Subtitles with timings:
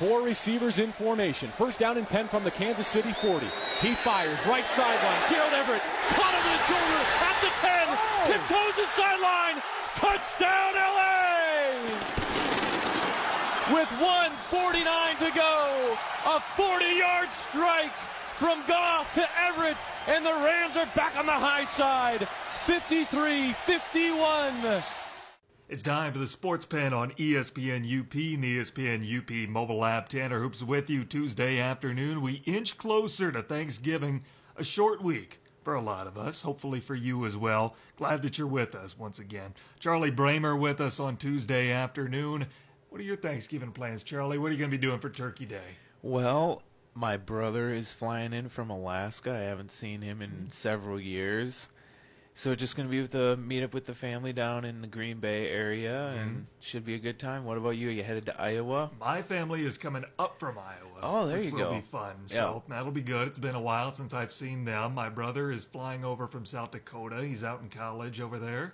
[0.00, 1.50] Four receivers in formation.
[1.50, 3.44] First down and 10 from the Kansas City 40.
[3.82, 5.28] He fires right sideline.
[5.28, 5.82] Gerald Everett
[6.16, 7.84] caught with the shoulder at the 10.
[8.24, 9.60] Tiptoes the sideline.
[9.94, 11.84] Touchdown LA!
[13.76, 15.92] With 149 to go,
[16.24, 17.92] a 40-yard strike
[18.40, 19.76] from Goff to Everett,
[20.08, 22.26] and the Rams are back on the high side.
[22.64, 24.82] 53-51.
[25.70, 30.08] It's time for the Sports Pen on ESPN UP and the ESPN UP mobile app.
[30.08, 32.22] Tanner Hoops with you Tuesday afternoon.
[32.22, 34.24] We inch closer to Thanksgiving,
[34.56, 37.76] a short week for a lot of us, hopefully for you as well.
[37.94, 39.54] Glad that you're with us once again.
[39.78, 42.48] Charlie Bramer with us on Tuesday afternoon.
[42.88, 44.38] What are your Thanksgiving plans, Charlie?
[44.38, 45.76] What are you going to be doing for Turkey Day?
[46.02, 46.62] Well,
[46.94, 49.30] my brother is flying in from Alaska.
[49.30, 51.68] I haven't seen him in several years.
[52.40, 54.86] So just going to be with the meet up with the family down in the
[54.86, 57.44] Green Bay area and should be a good time.
[57.44, 57.88] What about you?
[57.88, 58.90] Are you headed to Iowa?
[58.98, 61.00] My family is coming up from Iowa.
[61.02, 61.50] Oh, there you go.
[61.50, 61.74] which you will go.
[61.74, 62.14] be fun.
[62.24, 63.28] So that'll be good.
[63.28, 64.94] It's been a while since I've seen them.
[64.94, 67.22] My brother is flying over from South Dakota.
[67.22, 68.72] He's out in college over there.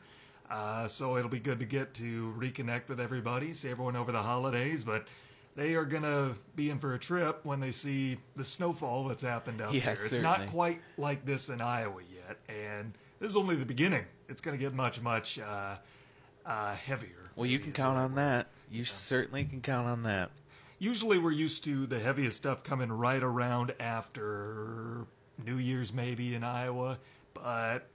[0.48, 4.22] Uh, so it'll be good to get to reconnect with everybody, see everyone over the
[4.22, 4.84] holidays.
[4.84, 5.08] But
[5.56, 9.24] they are going to be in for a trip when they see the snowfall that's
[9.24, 9.92] happened out Yeah, there.
[9.94, 10.22] It's certainly.
[10.22, 12.36] not quite like this in Iowa yet.
[12.48, 14.04] And this is only the beginning.
[14.28, 15.76] It's going to get much, much uh,
[16.44, 17.30] uh, heavier.
[17.34, 18.48] Well, you can count on that.
[18.70, 20.30] You certainly can count on that.
[20.78, 25.06] Usually we're used to the heaviest stuff coming right around after
[25.44, 26.98] New Year's, maybe in Iowa,
[27.32, 27.88] but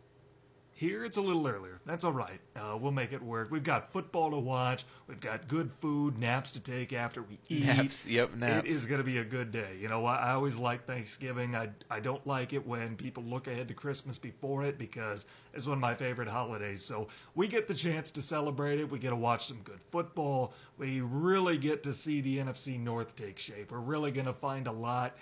[0.81, 1.79] here it's a little earlier.
[1.85, 2.39] That's all right.
[2.55, 3.51] Uh, we'll make it work.
[3.51, 4.83] We've got football to watch.
[5.05, 7.65] We've got good food, naps to take after we eat.
[7.65, 8.65] Naps, yep, naps.
[8.65, 9.77] It is going to be a good day.
[9.79, 11.55] You know, I, I always like Thanksgiving.
[11.55, 15.67] I, I don't like it when people look ahead to Christmas before it because it's
[15.67, 16.83] one of my favorite holidays.
[16.83, 18.89] So we get the chance to celebrate it.
[18.89, 20.51] We get to watch some good football.
[20.79, 23.71] We really get to see the NFC North take shape.
[23.71, 25.15] We're really going to find a lot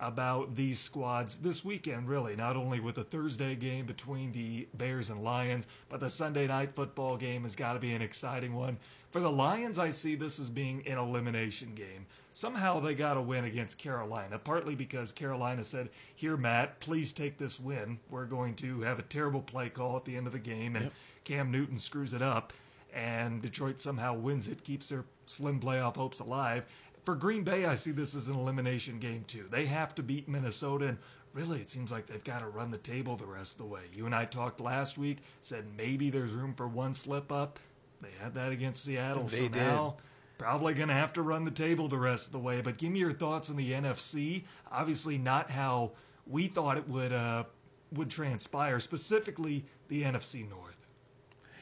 [0.00, 2.36] about these squads this weekend, really.
[2.36, 6.74] Not only with the Thursday game between the Bears and Lions, but the Sunday night
[6.74, 8.78] football game has got to be an exciting one.
[9.10, 12.06] For the Lions, I see this as being an elimination game.
[12.32, 17.38] Somehow they got to win against Carolina, partly because Carolina said, Here, Matt, please take
[17.38, 17.98] this win.
[18.10, 20.90] We're going to have a terrible play call at the end of the game, and
[21.24, 22.52] Cam Newton screws it up.
[22.92, 26.64] And Detroit somehow wins it, keeps their slim playoff hopes alive.
[27.06, 29.46] For Green Bay, I see this as an elimination game too.
[29.48, 30.98] They have to beat Minnesota, and
[31.32, 33.82] really, it seems like they've got to run the table the rest of the way.
[33.94, 37.60] You and I talked last week, said maybe there's room for one slip up.
[38.02, 39.54] They had that against Seattle, so did.
[39.54, 39.96] now
[40.36, 42.60] probably going to have to run the table the rest of the way.
[42.60, 44.44] But give me your thoughts on the NFC.
[44.70, 45.92] Obviously, not how
[46.26, 47.44] we thought it would uh,
[47.92, 48.80] would transpire.
[48.80, 50.76] Specifically, the NFC North.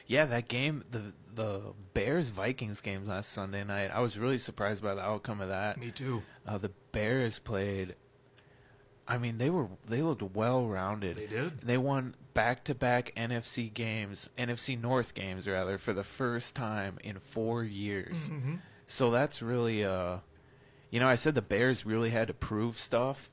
[0.07, 1.61] Yeah, that game, the the
[1.93, 3.91] Bears Vikings game last Sunday night.
[3.93, 5.79] I was really surprised by the outcome of that.
[5.79, 6.23] Me too.
[6.47, 7.95] Uh, the Bears played.
[9.07, 11.17] I mean, they were they looked well rounded.
[11.17, 11.61] They did.
[11.61, 16.97] They won back to back NFC games, NFC North games rather, for the first time
[17.03, 18.29] in four years.
[18.29, 18.55] Mm-hmm.
[18.87, 20.17] So that's really, uh,
[20.91, 23.29] you know, I said the Bears really had to prove stuff,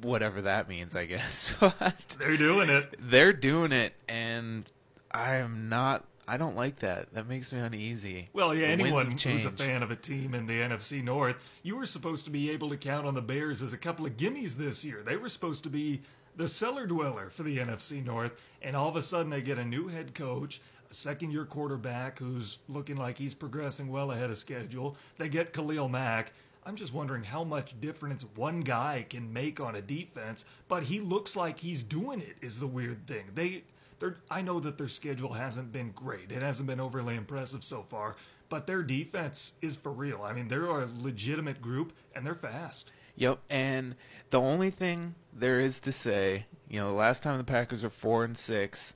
[0.00, 1.54] whatever that means, I guess.
[2.18, 2.96] They're doing it.
[2.98, 4.70] They're doing it, and
[5.10, 6.04] I am not.
[6.26, 7.12] I don't like that.
[7.12, 8.28] That makes me uneasy.
[8.32, 11.76] Well, yeah, The anyone who's a fan of a team in the NFC North, you
[11.76, 14.56] were supposed to be able to count on the Bears as a couple of gimmies
[14.56, 15.02] this year.
[15.04, 16.00] They were supposed to be
[16.36, 18.32] the cellar dweller for the NFC North,
[18.62, 22.18] and all of a sudden they get a new head coach, a second year quarterback
[22.18, 24.96] who's looking like he's progressing well ahead of schedule.
[25.18, 26.32] They get Khalil Mack.
[26.66, 30.98] I'm just wondering how much difference one guy can make on a defense, but he
[30.98, 33.24] looks like he's doing it is the weird thing.
[33.34, 33.64] They
[34.04, 36.30] they're, I know that their schedule hasn't been great.
[36.30, 38.16] It hasn't been overly impressive so far,
[38.48, 40.22] but their defense is for real.
[40.22, 42.92] I mean, they're a legitimate group and they're fast.
[43.16, 43.94] Yep, and
[44.30, 47.90] the only thing there is to say, you know, the last time the Packers were
[47.90, 48.94] four and six,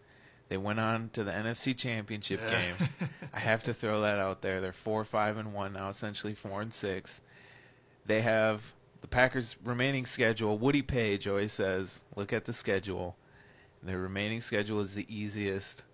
[0.49, 2.51] they went on to the NFC Championship Yeah.
[2.61, 2.89] game.
[3.33, 4.61] I have to throw that out there.
[4.61, 7.23] They're four, five, and one now, essentially four and six.
[8.07, 10.59] They have the Packers' remaining schedule.
[10.59, 13.17] Woody Page always says, "Look at the schedule."
[13.83, 15.85] Their remaining schedule is the easiest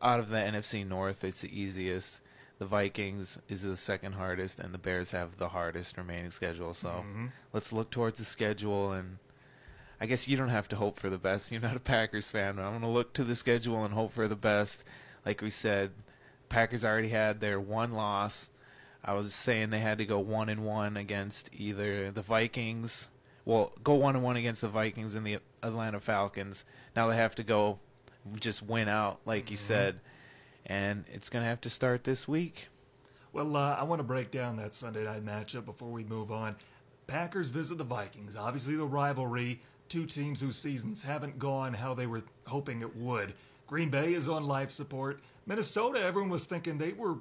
[0.00, 1.24] out of the NFC North.
[1.24, 2.20] It's the easiest.
[2.58, 6.74] The Vikings is the second hardest, and the Bears have the hardest remaining schedule.
[6.74, 7.26] So mm-hmm.
[7.52, 9.18] let's look towards the schedule, and
[10.00, 11.50] I guess you don't have to hope for the best.
[11.50, 14.12] You're not a Packers fan, but I'm going to look to the schedule and hope
[14.12, 14.84] for the best.
[15.26, 15.90] Like we said,
[16.48, 18.50] Packers already had their one loss.
[19.04, 23.10] I was saying they had to go one and one against either the Vikings.
[23.44, 26.64] Well, go one and one against the Vikings and the Atlanta Falcons.
[26.94, 27.78] Now they have to go
[28.38, 30.00] just win out, like you said,
[30.64, 32.68] and it's going to have to start this week.
[33.32, 36.56] Well, uh, I want to break down that Sunday night matchup before we move on.
[37.06, 38.36] Packers visit the Vikings.
[38.36, 39.60] Obviously, the rivalry.
[39.88, 43.34] Two teams whose seasons haven't gone how they were hoping it would.
[43.66, 45.20] Green Bay is on life support.
[45.46, 47.16] Minnesota, everyone was thinking they were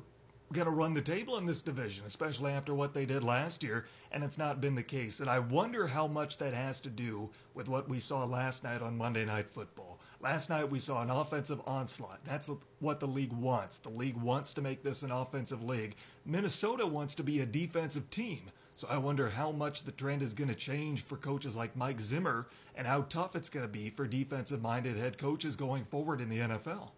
[0.52, 3.86] going to run the table in this division, especially after what they did last year,
[4.12, 5.20] and it's not been the case.
[5.20, 8.82] And I wonder how much that has to do with what we saw last night
[8.82, 10.00] on Monday Night Football.
[10.22, 12.24] Last night we saw an offensive onslaught.
[12.26, 12.50] That's
[12.80, 13.80] what the league wants.
[13.80, 15.96] The league wants to make this an offensive league.
[16.26, 18.52] Minnesota wants to be a defensive team.
[18.76, 22.00] So I wonder how much the trend is going to change for coaches like Mike
[22.00, 26.22] Zimmer and how tough it's going to be for defensive minded head coaches going forward
[26.22, 26.92] in the NFL.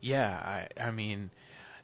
[0.00, 1.30] Yeah, I, I mean,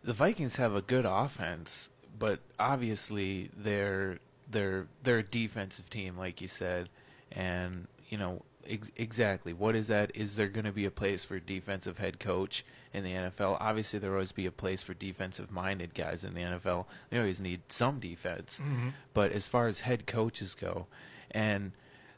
[0.05, 4.19] the Vikings have a good offense, but obviously they're
[4.51, 6.89] they're they're a defensive team, like you said,
[7.33, 10.11] and you know ex- exactly what is that?
[10.15, 13.56] Is there going to be a place for a defensive head coach in the NFL?
[13.61, 16.85] Obviously, there always be a place for defensive-minded guys in the NFL.
[17.11, 18.91] They always need some defense, Mm-hmm.
[19.15, 20.87] but as far as head coaches go,
[21.31, 21.73] and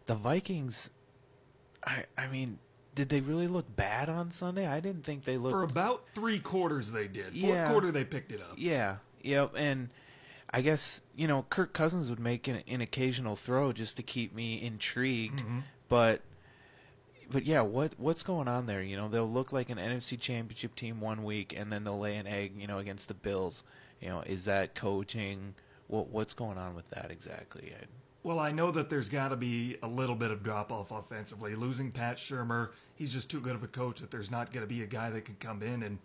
[0.07, 0.91] the Vikings,
[1.87, 2.59] I I mean.
[2.97, 4.67] Did they really look bad on Sunday?
[4.67, 7.27] I didn't think they looked For about three quarters, they did.
[7.27, 7.69] Fourth Yeah.
[7.69, 8.55] quarter, they picked it up.
[8.57, 9.91] Yeah, yep, and
[10.51, 14.35] I guess you know Kirk Cousins would make an, an occasional throw just to keep
[14.35, 15.59] me intrigued, mm-hmm.
[15.89, 16.23] but
[17.31, 18.83] but yeah, what what's going on there?
[18.83, 22.17] You know, they'll look like an NFC Championship team one week, and then they'll lay
[22.17, 23.63] an egg, you know, against the Bills.
[24.01, 25.55] You know, is that coaching?
[25.89, 27.75] What what's going on with that exactly?
[27.79, 27.85] I,
[28.27, 31.55] Well, I know that there's got to be a little bit of drop off offensively.
[31.55, 34.69] Losing Pat Shurmur, he's just too good of a coach that there's not going to
[34.69, 35.97] be a guy that can come in and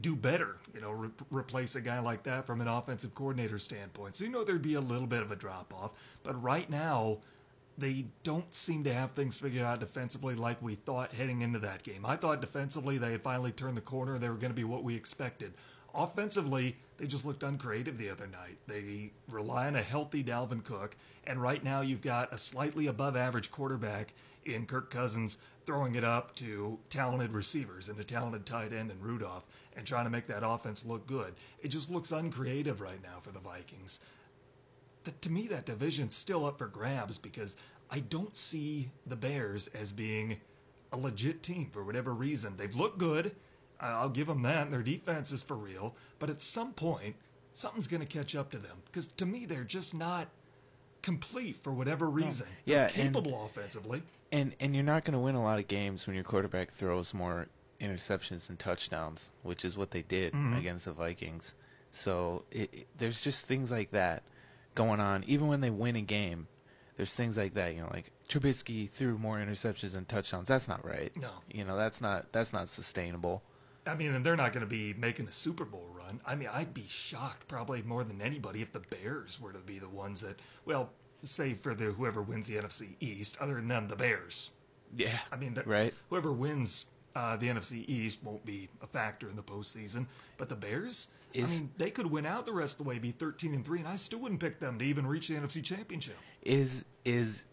[0.00, 4.16] do better, you know, re- replace a guy like that from an offensive coordinator standpoint.
[4.16, 5.92] So, you know, there'd be a little bit of a drop off.
[6.24, 7.18] But right now,
[7.78, 11.84] they don't seem to have things figured out defensively like we thought heading into that
[11.84, 12.04] game.
[12.04, 14.18] I thought defensively they had finally turned the corner.
[14.18, 15.52] They were going to be what we expected.
[15.94, 18.58] Offensively, they just looked uncreative the other night.
[18.66, 23.16] They rely on a healthy Dalvin Cook, and right now you've got a slightly above
[23.16, 24.14] average quarterback
[24.44, 29.00] in Kirk Cousins throwing it up to talented receivers and a talented tight end in
[29.00, 29.44] Rudolph
[29.76, 31.34] and trying to make that offense look good.
[31.62, 34.00] It just looks uncreative right now for the Vikings
[35.04, 37.56] that to me that division's still up for grabs because
[37.90, 40.38] I don't see the Bears as being
[40.92, 42.56] a legit team for whatever reason.
[42.56, 43.34] They've looked good.
[43.80, 44.70] I- I'll give them that.
[44.70, 45.94] Their defense is for real.
[46.18, 47.16] But at some point,
[47.52, 50.28] something's going to catch up to them because to me they're just not
[51.02, 52.46] complete for whatever reason.
[52.64, 54.02] Yeah, They're and- capable offensively.
[54.32, 57.14] and and you're not going to win a lot of games when your quarterback throws
[57.14, 57.48] more
[57.80, 60.56] interceptions than touchdowns, which is what they did mm-hmm.
[60.56, 61.54] against the Vikings.
[61.92, 64.22] So it, it- there's just things like that
[64.74, 65.24] going on.
[65.24, 66.46] Even when they win a game,
[66.96, 67.74] there's things like that.
[67.74, 70.48] You know, like Trubisky threw more interceptions than touchdowns.
[70.48, 71.10] That's not right.
[71.16, 71.30] No.
[71.50, 73.42] you know that's not that's not sustainable.
[73.86, 76.20] I mean, and they're not going to be making a Super Bowl run.
[76.26, 79.78] I mean, I'd be shocked probably more than anybody if the Bears were to be
[79.78, 80.90] the ones that, well,
[81.22, 84.52] say for the whoever wins the NFC East, other than them, the Bears.
[84.96, 85.94] Yeah, I mean, the, right.
[86.08, 90.06] whoever wins uh, the NFC East won't be a factor in the postseason.
[90.36, 93.10] But the Bears, I mean, they could win out the rest of the way, be
[93.12, 96.16] thirteen and three, and I still wouldn't pick them to even reach the NFC Championship.
[96.42, 97.44] Is is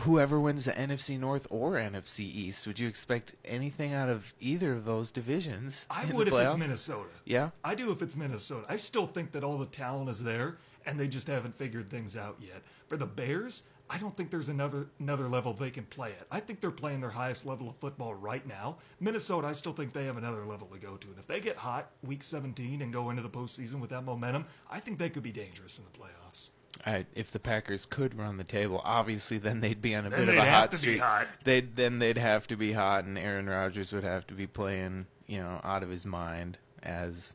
[0.00, 2.66] whoever wins the NFC North or NFC East?
[2.66, 5.86] Would you expect anything out of either of those divisions?
[5.90, 6.56] I would if it's?
[6.56, 7.08] Minnesota.
[7.24, 7.50] Yeah.
[7.64, 8.66] I do if it's Minnesota.
[8.68, 12.16] I still think that all the talent is there, and they just haven't figured things
[12.16, 12.62] out yet.
[12.86, 16.26] For the Bears, I don't think there's another another level they can play at.
[16.30, 18.76] I think they're playing their highest level of football right now.
[19.00, 21.56] Minnesota, I still think they have another level to go to, and if they get
[21.56, 25.22] hot week 17 and go into the postseason with that momentum, I think they could
[25.22, 26.50] be dangerous in the playoffs.
[26.86, 30.26] I, if the Packers could run the table, obviously, then they'd be on a Then
[30.26, 31.00] bit of a hot streak.
[31.00, 31.26] hot.
[31.44, 35.06] They'd then they'd have to be hot, and Aaron Rodgers would have to be playing,
[35.26, 36.58] you know, out of his mind.
[36.82, 37.34] As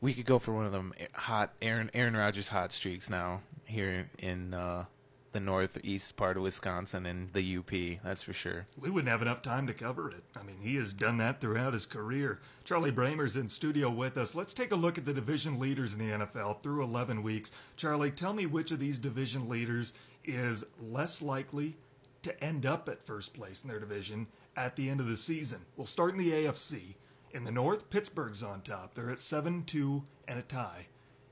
[0.00, 4.10] we could go for one of them hot Aaron Aaron Rodgers hot streaks now here
[4.18, 4.84] in uh,
[5.32, 8.02] the northeast part of Wisconsin and the UP.
[8.04, 8.66] That's for sure.
[8.78, 10.22] We wouldn't have enough time to cover it.
[10.36, 12.40] I mean, he has done that throughout his career.
[12.64, 14.34] Charlie Bramer's in studio with us.
[14.34, 17.52] Let's take a look at the division leaders in the NFL through 11 weeks.
[17.76, 21.76] Charlie, tell me which of these division leaders is less likely
[22.22, 25.60] to end up at first place in their division at the end of the season.
[25.76, 26.94] We'll start in the AFC.
[27.32, 28.94] In the North, Pittsburgh's on top.
[28.94, 30.86] They're at 7 2 and a tie.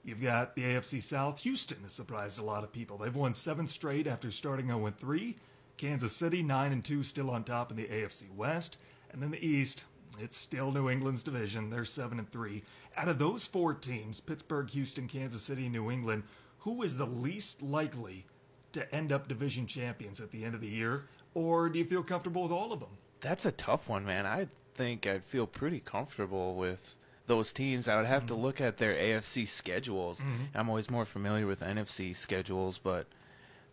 [0.04, 1.40] You've got the AFC South.
[1.40, 2.96] Houston has surprised a lot of people.
[2.96, 5.36] They've won seven straight after starting 0 3.
[5.76, 8.76] Kansas City, 9 and 2, still on top in the AFC West.
[9.12, 9.84] And then the East,
[10.18, 11.70] it's still New England's division.
[11.70, 12.62] They're 7 and 3.
[12.96, 16.24] Out of those four teams, Pittsburgh, Houston, Kansas City, New England,
[16.58, 18.26] who is the least likely
[18.72, 21.04] to end up division champions at the end of the year?
[21.34, 22.90] Or do you feel comfortable with all of them?
[23.20, 24.26] That's a tough one, man.
[24.26, 26.94] I think I'd feel pretty comfortable with
[27.30, 28.42] those teams, I would have to mm-hmm.
[28.42, 30.20] look at their AFC schedules.
[30.20, 30.44] Mm-hmm.
[30.54, 33.06] I'm always more familiar with NFC schedules, but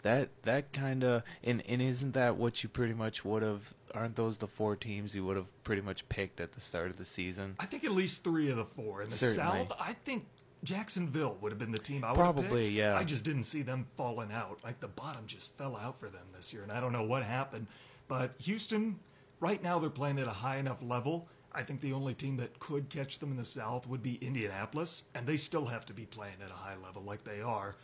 [0.03, 3.73] that that kind of and, and isn't that what you pretty much would have?
[3.93, 6.97] Aren't those the four teams you would have pretty much picked at the start of
[6.97, 7.55] the season?
[7.59, 9.01] I think at least three of the four.
[9.01, 9.67] In the Certainly.
[9.67, 10.27] South, I think
[10.63, 12.71] Jacksonville would have been the team I would Probably, have picked.
[12.71, 12.95] yeah.
[12.95, 14.59] I just didn't see them falling out.
[14.63, 17.23] Like the bottom just fell out for them this year, and I don't know what
[17.23, 17.67] happened.
[18.07, 18.99] But Houston,
[19.39, 21.27] right now, they're playing at a high enough level.
[21.57, 25.05] I think the only team that could catch them in the South would be Indianapolis,
[25.15, 27.75] and they still have to be playing at a high level like they are.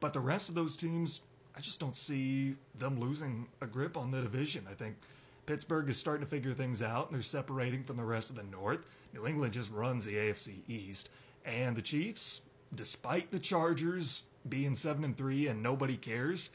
[0.00, 1.20] But the rest of those teams,
[1.54, 4.66] I just don't see them losing a grip on the division.
[4.68, 4.96] I think
[5.44, 8.44] Pittsburgh is starting to figure things out, and they're separating from the rest of the
[8.44, 8.86] North.
[9.12, 11.10] New England just runs the AFC East,
[11.44, 12.40] and the Chiefs,
[12.74, 16.48] despite the Chargers being seven and three and nobody cares,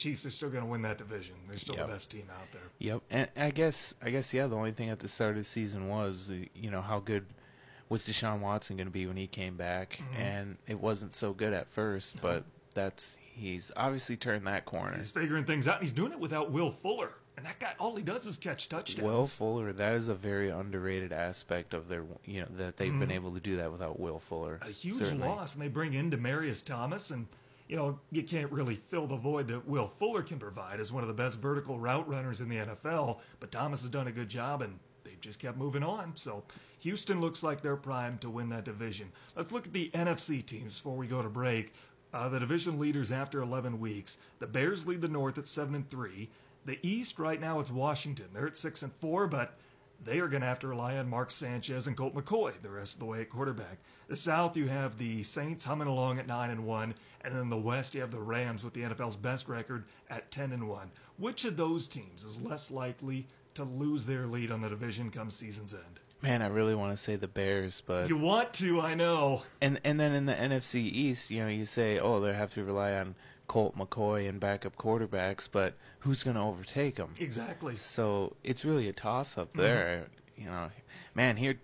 [0.00, 1.36] Chiefs are still going to win that division.
[1.48, 1.86] They're still Yep.
[1.86, 2.62] the best team out there.
[2.78, 4.46] Yep, and I guess I guess yeah.
[4.48, 7.26] The only thing at the start of the season was uh, you know how good
[7.88, 11.52] was Deshaun Watson going to be when he came back, and it wasn't so good
[11.52, 14.96] at first, but that's he's obviously turned that corner.
[14.96, 17.10] He's figuring things out, and he's doing it without Will Fuller.
[17.36, 19.02] And that guy, all he does is catch touchdowns.
[19.06, 23.10] Will Fuller, that is a very underrated aspect of their you know that they've been
[23.10, 24.58] able to do that without Will Fuller.
[24.62, 25.26] a huge Certainly.
[25.28, 27.26] loss, and they bring in Demaryius Thomas, and
[27.70, 31.04] you know you can't really fill the void that Will Fuller can provide as one
[31.04, 33.20] of the best vertical route runners in the NFL.
[33.38, 36.16] But Thomas has done a good job, and they've just kept moving on.
[36.16, 36.42] So
[36.80, 39.12] Houston looks like they're primed to win that division.
[39.36, 41.72] Let's look at the NFC teams before we go to break.
[42.12, 44.18] Uh, the division leaders after 11 weeks.
[44.40, 46.28] The Bears lead the North at seven and three.
[46.66, 48.30] The East right now it's Washington.
[48.34, 49.56] They're at six and four, but
[50.04, 52.94] they are going to have to rely on Mark Sanchez and Colt McCoy the rest
[52.94, 53.78] of the way at quarterback.
[54.08, 57.58] The South, you have the Saints humming along at nine and one, and then the
[57.58, 60.90] West, you have the Rams with the NFL's best record at ten and one.
[61.18, 65.30] Which of those teams is less likely to lose their lead on the division come
[65.30, 66.00] season's end?
[66.22, 69.42] Man, I really want to say the Bears, but You want to, I know.
[69.62, 72.64] and and then in the NFC East, you know, you say, oh, they have to
[72.64, 73.14] rely on
[73.50, 77.14] Colt McCoy and backup quarterbacks, but who's going to overtake them?
[77.18, 77.74] Exactly.
[77.74, 79.60] So it's really a toss up Mm-hmm.
[79.60, 80.06] there.
[80.36, 80.70] You know,
[81.16, 81.56] man, here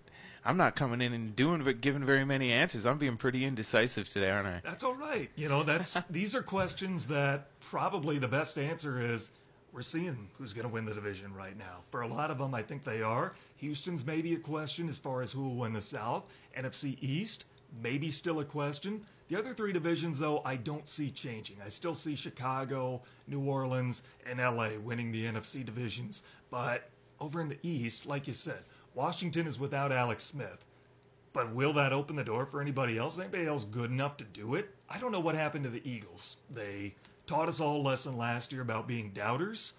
[0.45, 2.87] I'm not coming in and doing but giving very many answers.
[2.87, 4.61] I'm being pretty indecisive today, aren't I?
[4.65, 5.31] That's all right.
[5.37, 9.31] You know, that's these are questions that probably the best answer is
[9.73, 11.85] we're seeing who's going to win the division right now.
[11.93, 13.35] For a lot of them, I think they are.
[13.59, 16.29] Houston's maybe a question as far as who will win the South.
[16.59, 17.45] NFC East,
[17.81, 19.03] maybe still a question.
[19.29, 21.57] The other three divisions, though, I don't see changing.
[21.65, 26.23] I still see Chicago, New Orleans, and LA winning the NFC divisions.
[26.51, 26.89] But
[27.21, 28.63] over in the East, like you said,
[28.95, 30.65] Washington is without Alex Smith.
[31.33, 33.19] But will that open the door for anybody else?
[33.19, 34.71] Anybody else good enough to do it?
[34.89, 36.39] I don't know what happened to the Eagles.
[36.49, 36.95] They
[37.27, 39.75] taught us all a lesson last year about being doubters,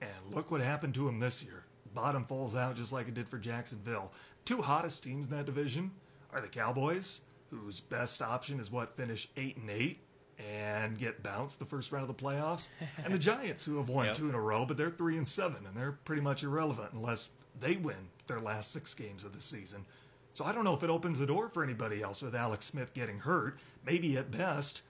[0.00, 1.64] and look what happened to them this year.
[1.94, 4.12] Bottom falls out just like it did for Jacksonville.
[4.44, 5.90] Two hottest teams in that division
[6.32, 7.22] are the Cowboys,
[7.56, 10.00] whose best option is what finish eight and eight
[10.38, 12.68] and get bounced the first round of the playoffs,
[13.04, 14.16] and the Giants, who have won Yep.
[14.16, 17.30] two in a row, but they're three and seven, and they're pretty much irrelevant unless
[17.58, 19.84] they win their last six games of the season.
[20.34, 22.92] So I don't know if it opens the door for anybody else with Alex Smith
[22.92, 23.58] getting hurt.
[23.86, 24.82] Maybe at best,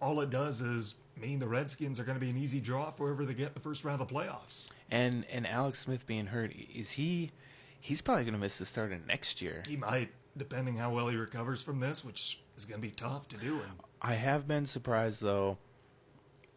[0.00, 3.08] all it does is mean the Redskins are going to be an easy draw for
[3.08, 4.68] whoever they get the first round of the playoffs.
[4.88, 7.32] And and Alex Smith being hurt, is he?
[7.80, 9.64] He's probably going to miss the start of next year.
[9.66, 13.28] He might, depending how well he recovers from this, which is going to be tough
[13.28, 13.54] to do.
[13.56, 15.58] And I have been surprised though,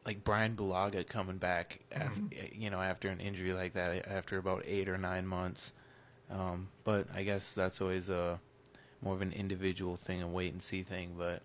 [0.05, 2.61] like Brian Bulaga coming back, after, Mm-hmm.
[2.61, 5.73] you know, after an injury like that, after about eight or nine months.
[6.31, 8.39] Um, but I guess that's always a
[9.01, 11.15] more of an individual thing, a wait and see thing.
[11.17, 11.43] But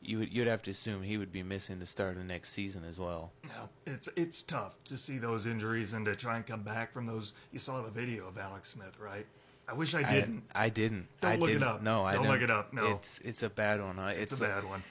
[0.00, 2.50] you would you'd have to assume he would be missing the start of the next
[2.50, 3.32] season as well.
[3.44, 7.06] No, it's it's tough to see those injuries and to try and come back from
[7.06, 7.34] those.
[7.52, 9.26] You saw the video of Alex Smith, right?
[9.68, 10.44] I wish I didn't.
[10.54, 11.08] I, I didn't.
[11.20, 11.68] Don't I look it didn't.
[11.68, 11.82] up.
[11.82, 12.72] No, I Don't look it up.
[12.72, 12.92] No.
[12.92, 13.98] it's it's a bad one.
[13.98, 14.82] Uh, It's, a bad one.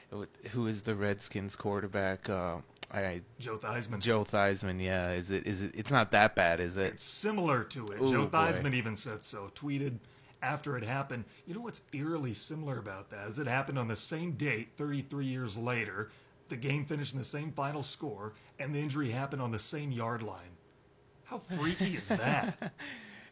[0.51, 2.27] Who is the Redskins quarterback?
[2.29, 2.57] Uh,
[2.91, 3.99] I Joe Theismann.
[3.99, 4.81] Joe Theismann.
[4.83, 5.71] Yeah, is it is it?
[5.75, 6.93] It's not that bad, is it?
[6.93, 8.01] It's similar to it.
[8.01, 8.37] Ooh, Joe boy.
[8.37, 9.51] Theismann even said so.
[9.55, 9.97] Tweeted
[10.41, 11.25] after it happened.
[11.45, 15.25] You know what's eerily similar about that is it happened on the same date, 33
[15.25, 16.09] years later.
[16.49, 19.91] The game finished in the same final score, and the injury happened on the same
[19.91, 20.57] yard line.
[21.23, 22.73] How freaky is that?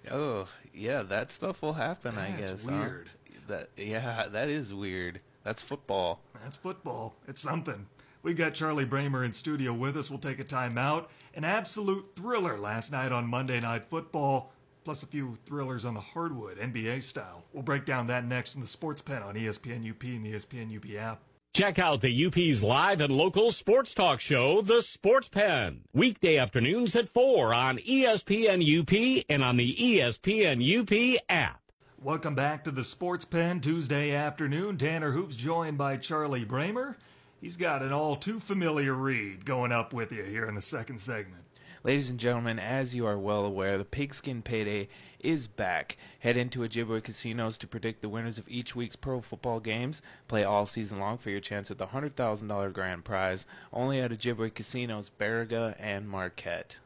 [0.10, 2.17] Oh, yeah, that stuff will happen.
[2.17, 2.65] I That's guess.
[2.65, 2.72] huh?
[2.77, 3.10] weird.
[3.48, 5.20] That yeah, that is weird.
[5.43, 6.22] That's football.
[6.41, 7.15] That's football.
[7.27, 7.88] It's something.
[8.24, 10.10] We've got Charlie Bramer in studio with us.
[10.12, 11.10] We'll take a time out.
[11.34, 14.51] An absolute thriller last night on Monday Night Football,
[14.84, 17.46] plus a few thrillers on the hardwood, NBA style.
[17.51, 20.75] We'll break down that next in the Sports Pen on ESPN UP and the ESPN
[20.75, 21.22] UP app.
[21.53, 25.81] Check out the UP's live and local sports talk show, The Sports Pen.
[25.91, 31.60] Weekday afternoons at 4 on ESPN UP and on the ESPN UP app.
[32.01, 34.77] Welcome back to the Sports Pen Tuesday afternoon.
[34.77, 36.96] Tanner Hoops joined by Charlie Bramer.
[37.41, 41.00] He's got an all too familiar read going up with you here in the second
[41.00, 41.43] segment.
[41.83, 44.88] Ladies and gentlemen, as you are well aware, the Pigskin Payday
[45.19, 45.97] is back.
[46.19, 50.03] Head into Ojibwe Casinos to predict the winners of each week's pro football games.
[50.27, 54.53] Play all season long for your chance at the $100,000 grand prize, only at Ojibwe
[54.53, 56.77] Casinos, Baraga, and Marquette.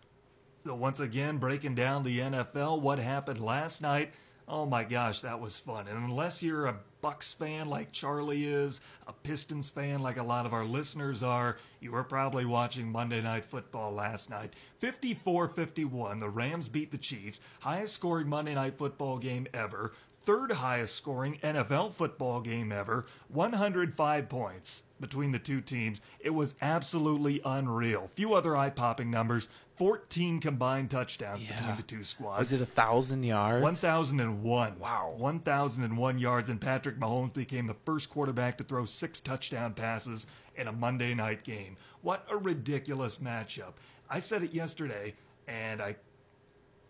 [0.65, 4.13] So once again, breaking down the NFL, what happened last night
[4.47, 5.87] Oh my gosh, that was fun.
[5.87, 10.47] And unless you're a Bucks fan like Charlie is, a Pistons fan like a lot
[10.47, 14.55] of our listeners are, you were probably watching Monday Night Football last night.
[14.79, 19.91] 54 51, the Rams beat the Chiefs, highest scoring Monday Night Football game ever,
[20.23, 26.01] third highest scoring NFL football game ever, 105 points between the two teams.
[26.19, 28.09] It was absolutely unreal.
[28.15, 29.47] Few other eye popping numbers.
[29.75, 31.53] 14 combined touchdowns Yeah.
[31.57, 32.39] between the two squads.
[32.39, 33.61] Was it a thousand yards?
[33.61, 34.79] 1,001.
[34.79, 35.13] Wow.
[35.17, 40.67] 1,001 yards, and Patrick Mahomes became the first quarterback to throw six touchdown passes in
[40.67, 41.75] a Monday night game.
[42.01, 43.73] What a ridiculous matchup.
[44.09, 45.15] I said it yesterday,
[45.47, 45.97] and I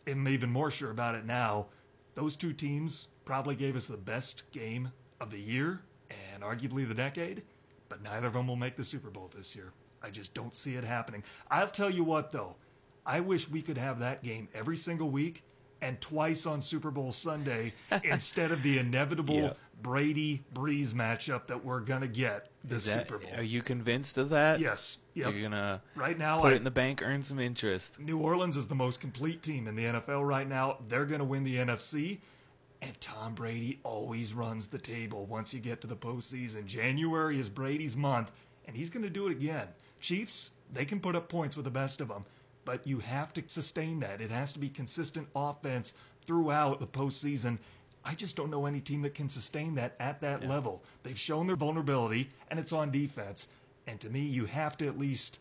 [0.05, 1.67] am even more sure about it now.
[2.13, 5.81] Those two teams probably gave us the best game of the year
[6.33, 7.41] and arguably the decade,
[7.89, 9.71] but neither of them will make the Super Bowl this year.
[10.03, 11.23] I just don't see it happening.
[11.49, 12.55] I'll tell you what, though.
[13.05, 15.43] I wish we could have that game every single week
[15.81, 19.57] and twice on Super Bowl Sunday instead of the inevitable Yep.
[19.81, 23.29] Brady Brees matchup that we're going to get this that- Super Bowl.
[23.38, 24.59] Are you convinced of that?
[24.59, 24.97] yes.
[25.13, 25.33] Yep.
[25.33, 28.00] You're gonna Right now, put I, it in the bank, earn some interest.
[28.00, 30.79] New Orleans is the most complete team in the NFL right now.
[30.88, 32.19] They're going to win the NFC.
[32.81, 36.65] And Tom Brady always runs the table once you get to the postseason.
[36.65, 38.31] January is Brady's month,
[38.67, 39.67] and he's going to do it again.
[40.00, 42.25] Chiefs, they can put up points with the best of them,
[42.65, 44.22] but you have to sustain that.
[44.22, 45.93] It has to be consistent offense
[46.25, 47.60] throughout the postseason.
[48.03, 50.84] I just don't know any team that can sustain that at that level.
[51.03, 53.48] They've shown their vulnerability, and it's on defense.
[53.88, 55.39] And to me, you have to at least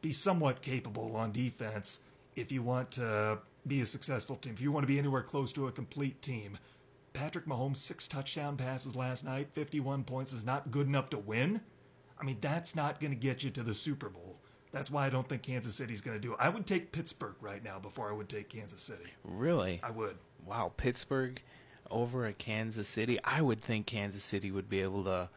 [0.00, 2.00] be somewhat capable on defense
[2.34, 4.54] if you want to be a successful team.
[4.54, 6.58] If you want to be anywhere close to a complete team.
[7.12, 11.60] Patrick Mahomes, six touchdown passes last night, 51 points is not good enough to win.
[12.18, 14.38] I mean, that's not going to get you to the Super Bowl.
[14.72, 16.38] That's why I don't think Kansas City's going to do it.
[16.40, 19.10] I would take Pittsburgh right now before I would take Kansas City.
[19.22, 19.80] Really?
[19.82, 20.16] I would.
[20.46, 21.42] Wow, Pittsburgh
[21.90, 23.18] over at Kansas City.
[23.22, 25.28] I would think Kansas City would be able to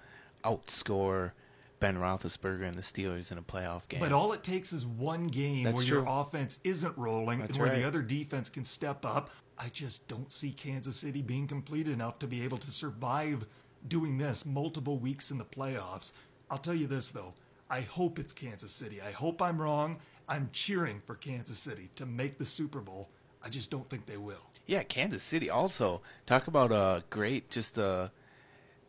[0.43, 1.31] outscore
[1.79, 3.99] Ben Roethlisberger and the Steelers in a playoff game.
[3.99, 5.97] But all it takes is one game That's where true.
[5.99, 7.79] your offense isn't rolling That's and where right.
[7.79, 9.29] the other defense can step up.
[9.57, 13.45] I just don't see Kansas City being complete enough to be able to survive
[13.87, 16.13] doing this multiple weeks in the playoffs.
[16.49, 17.33] I'll tell you this, though.
[17.69, 19.01] I hope it's Kansas City.
[19.01, 19.97] I hope I'm wrong.
[20.27, 23.09] I'm cheering for Kansas City to make the Super Bowl.
[23.43, 24.49] I just don't think they will.
[24.65, 28.11] yeah, Kansas City also talk about a great just a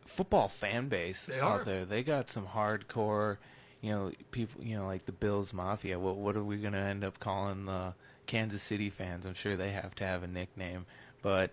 [0.06, 1.64] football fan base They out are.
[1.64, 1.84] there.
[1.84, 3.36] They got some hardcore,
[3.82, 5.98] you know, people, you know, like the Bills Mafia.
[5.98, 7.92] What what are we going to end up calling the
[8.26, 9.26] Kansas City fans?
[9.26, 10.86] I'm sure they have to have a nickname,
[11.20, 11.50] but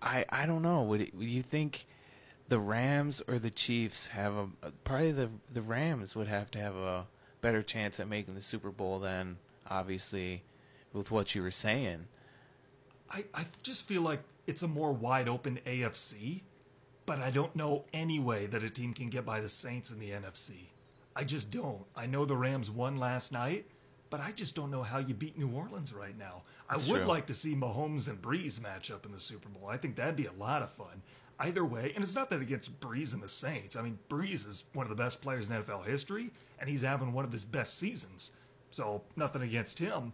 [0.00, 0.82] I I don't know.
[0.82, 1.86] Would, it, would you think
[2.48, 6.76] the Rams or the Chiefs have a probably the the Rams would have to have
[6.76, 7.06] a
[7.40, 10.42] better chance at making the Super Bowl than obviously
[10.92, 12.06] with what you were saying.
[13.10, 16.42] I, I just feel like it's a more wide open AFC,
[17.06, 19.98] but I don't know any way that a team can get by the Saints in
[19.98, 20.68] the NFC.
[21.14, 21.84] I just don't.
[21.96, 23.66] I know the Rams won last night,
[24.10, 26.42] but I just don't know how you beat New Orleans right now.
[26.68, 27.06] I That's would true.
[27.06, 29.68] like to see Mahomes and Brees match up in the Super Bowl.
[29.68, 31.02] I think that'd be a lot of fun.
[31.40, 33.76] Either way, and it's not that against Brees and the Saints.
[33.76, 37.12] I mean, Brees is one of the best players in NFL history, and he's having
[37.12, 38.32] one of his best seasons.
[38.70, 40.12] So nothing against him,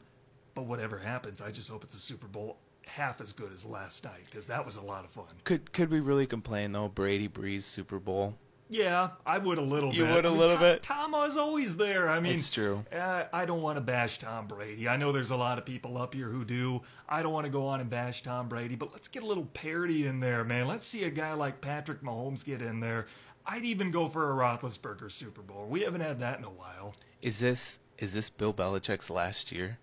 [0.55, 4.05] but whatever happens, I just hope it's a Super Bowl half as good as last
[4.05, 5.25] night because that was a lot of fun.
[5.45, 6.89] Could could we really complain though?
[6.89, 8.35] Brady Brees Super Bowl.
[8.75, 10.09] Yeah, I would a little You bit.
[10.09, 10.83] You would a I mean, little Tom, bit?
[10.83, 12.09] Tom was always there.
[12.09, 12.85] I mean, It's true.
[12.93, 14.89] Uh, I don't want to bash Tom Brady.
[14.89, 16.83] I know there's a lot of people up here who do.
[17.09, 19.45] I don't want to go on and bash Tom Brady, but let's get a little
[19.47, 20.67] parity in there, man.
[20.67, 23.07] Let's see a guy like Patrick Mahomes get in there.
[23.47, 25.67] I'd even go for a Roethlisberger Super Bowl.
[25.69, 26.95] We haven't had that in a while.
[27.23, 29.79] Is this is this Bill Belichick's last year?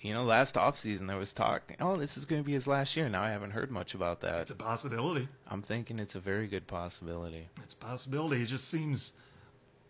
[0.00, 2.96] You know, last offseason there was talk, oh, this is going to be his last
[2.96, 3.08] year.
[3.08, 4.42] Now I haven't heard much about that.
[4.42, 5.28] It's a possibility.
[5.48, 7.48] I'm thinking it's a very good possibility.
[7.62, 8.42] It's a possibility.
[8.42, 9.14] It just seems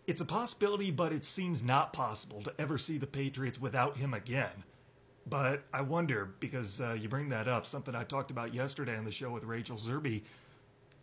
[0.07, 4.13] it's a possibility, but it seems not possible to ever see the Patriots without him
[4.13, 4.63] again.
[5.29, 9.03] But I wonder because uh, you bring that up, something I talked about yesterday on
[9.03, 10.23] the show with Rachel Zerby,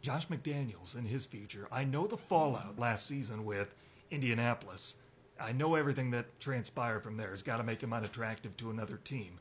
[0.01, 1.69] Josh McDaniels and his future.
[1.71, 3.75] I know the fallout last season with
[4.11, 4.97] Indianapolis.
[5.45, 8.97] I know everything that transpired from there has got to make him unattractive to another
[8.97, 9.41] team.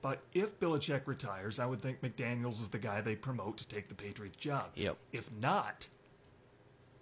[0.00, 3.88] But if Belichick retires, I would think McDaniels is the guy they promote to take
[3.88, 4.70] the Patriots job.
[4.74, 4.96] Yep.
[5.12, 5.88] If not,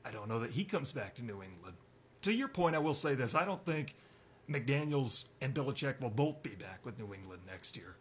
[0.05, 1.77] I don't know that he comes back to New England.
[2.23, 3.95] To your point, I will say this: I don't think
[4.51, 7.95] McDaniels and Belichick will both be back with New England next year.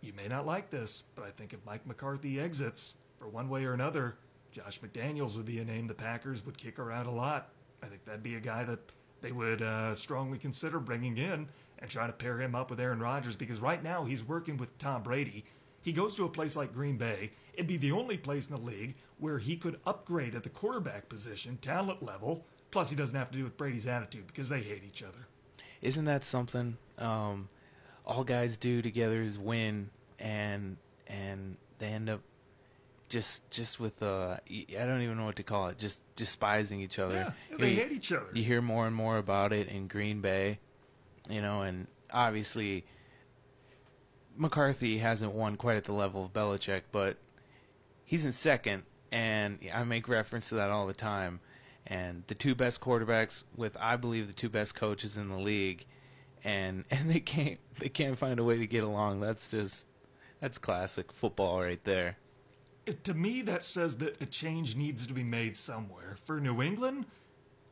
[0.00, 3.64] You may not like this, but I think if Mike McCarthy exits for one way
[3.64, 4.16] or another,
[4.52, 7.50] Josh McDaniels would be a name the Packers would kick around a lot.
[7.82, 8.78] I think that'd be a guy that
[9.20, 13.00] they would uh, strongly consider bringing in and trying to pair him up with Aaron
[13.00, 15.44] Rodgers because right now he's working with Tom Brady.
[15.82, 17.30] He goes to a place like Green Bay.
[17.54, 21.08] It'd be the only place in the league where he could upgrade at the quarterback
[21.08, 22.44] position, talent level.
[22.70, 25.26] Plus, he doesn't have to do with Brady's attitude because they hate each other.
[25.80, 26.76] Isn't that something?
[26.98, 27.48] Um,
[28.04, 30.76] all guys do together is win, and
[31.06, 32.20] and they end up
[33.08, 36.98] just just with uh, I don't even know what to call it, just despising each
[36.98, 37.14] other.
[37.14, 38.26] Yeah, You they know, hate each other.
[38.34, 40.58] You hear more and more about it in Green Bay,
[41.28, 42.84] you know, and obviously
[44.36, 47.16] McCarthy hasn't won quite at the level of Belichick, but
[48.04, 51.40] he's in second, and I make reference to that all the time.
[51.86, 55.86] And the two best quarterbacks with, I believe, the two best coaches in the league,
[56.44, 59.20] and and they can't they can't find a way to get along.
[59.20, 59.86] That's just
[60.40, 62.18] that's classic football right there.
[62.88, 66.16] It- to me, that says that a change needs to be made somewhere.
[66.24, 67.06] For New England,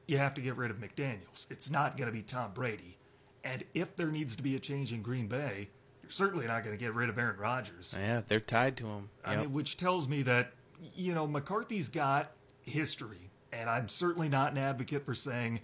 [0.07, 1.51] you have to get rid of McDaniels.
[1.51, 2.99] It's not going to be Tom Brady.
[3.43, 5.69] And if there needs to be a change in Green Bay,
[6.03, 7.95] you're certainly not going to get rid of Aaron Rodgers.
[7.97, 9.09] Yeah, they're tied to him.
[9.25, 10.53] I mean, which tells me that,
[10.95, 13.31] you know, McCarthy's got history.
[13.53, 15.61] And I'm certainly not an advocate for saying,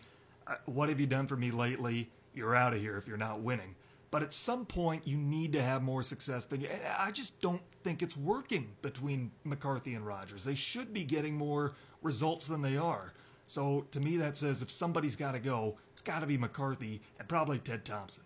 [0.47, 2.09] uh, what have you done for me lately?
[2.35, 3.75] You're out of here if you're not winning.
[4.13, 6.69] But at some point, you need to have more success than you.
[6.69, 10.45] and I just don't think it's working between McCarthy and Rodgers.
[10.45, 11.73] They should be getting more
[12.03, 13.15] results than they are.
[13.47, 17.01] So to me, that says if somebody's got to go, it's got to be McCarthy
[17.19, 18.25] and probably Ted Thompson.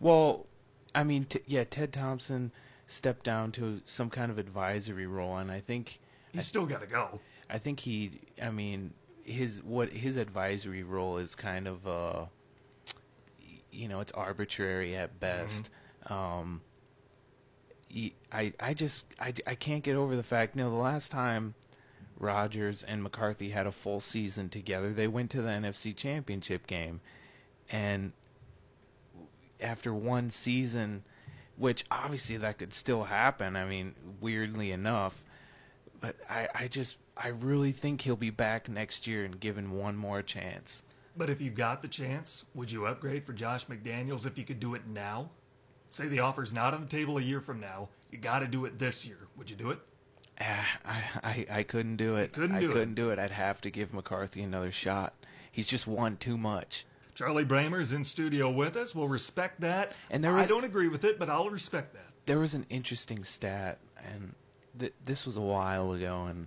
[0.00, 0.46] Well,
[0.94, 2.50] I mean, t- yeah, Ted Thompson
[2.86, 6.00] stepped down to some kind of advisory role, and I think
[6.32, 7.20] He's still got to go.
[7.50, 8.94] I think he, I mean,
[9.24, 12.24] his what his advisory role is kind of, uh,
[13.72, 15.70] you know, it's arbitrary at best.
[16.06, 16.60] Um,
[18.32, 20.56] I I just I, I can't get over the fact.
[20.56, 21.54] You know, the last time
[22.18, 27.00] Rodgers and McCarthy had a full season together, they went to the NFC Championship game,
[27.70, 28.12] and
[29.60, 31.04] after one season,
[31.56, 33.56] which obviously that could still happen.
[33.56, 35.22] I mean, weirdly enough,
[36.00, 39.96] but I, I just I really think he'll be back next year and given one
[39.96, 40.84] more chance.
[41.16, 44.60] But if you got the chance, would you upgrade for Josh McDaniels if you could
[44.60, 45.30] do it now?
[45.90, 47.88] Say the offer's not on the table a year from now.
[48.10, 49.18] You got to do it this year.
[49.36, 49.78] Would you do it?
[50.40, 52.32] Ah, I, I I couldn't do it.
[52.32, 52.72] couldn't I do it.
[52.72, 53.18] couldn't do it.
[53.18, 55.12] I'd have to give McCarthy another shot.
[55.50, 56.86] He's just won too much.
[57.14, 58.94] Charlie Bramer's in studio with us.
[58.94, 59.94] We'll respect that.
[60.10, 62.06] And there I don't agree with it, but I'll respect that.
[62.24, 64.34] there was an interesting stat, and
[64.78, 66.46] th- this was a while ago, and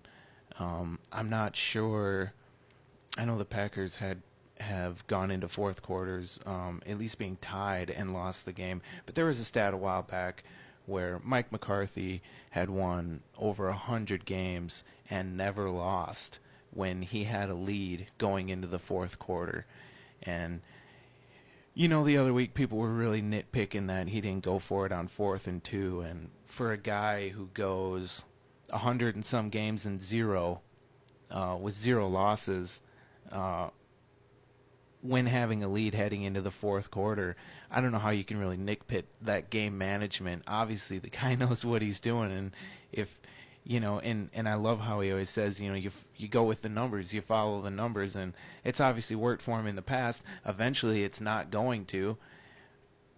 [0.58, 2.34] um, I'm not sure.
[3.16, 4.24] I know the Packers had
[4.60, 8.82] have gone into fourth quarters, um, at least being tied and lost the game.
[9.06, 10.44] But there was a stat a while back
[10.86, 16.40] where Mike McCarthy had won over a hundred games and never lost
[16.72, 19.66] when he had a lead going into the fourth quarter,
[20.22, 20.62] and
[21.76, 24.94] you know, the other week people were really nitpicking that he didn't go for it
[24.94, 26.00] on fourth and two.
[26.02, 28.24] And for a guy who goes
[28.72, 30.62] a hundred and some games and zero,
[31.30, 32.82] uh, with zero losses,
[33.30, 33.70] uh,
[35.08, 37.36] when having a lead heading into the fourth quarter,
[37.72, 40.44] I don't know how you can really nitpick that game management.
[40.48, 42.52] Obviously, the guy knows what he's doing, and
[42.92, 43.20] if
[43.64, 46.44] you know, and and I love how he always says, you know, you you go
[46.44, 49.82] with the numbers, you follow the numbers, and it's obviously worked for him in the
[49.82, 50.24] past.
[50.46, 52.18] Eventually, it's not going to.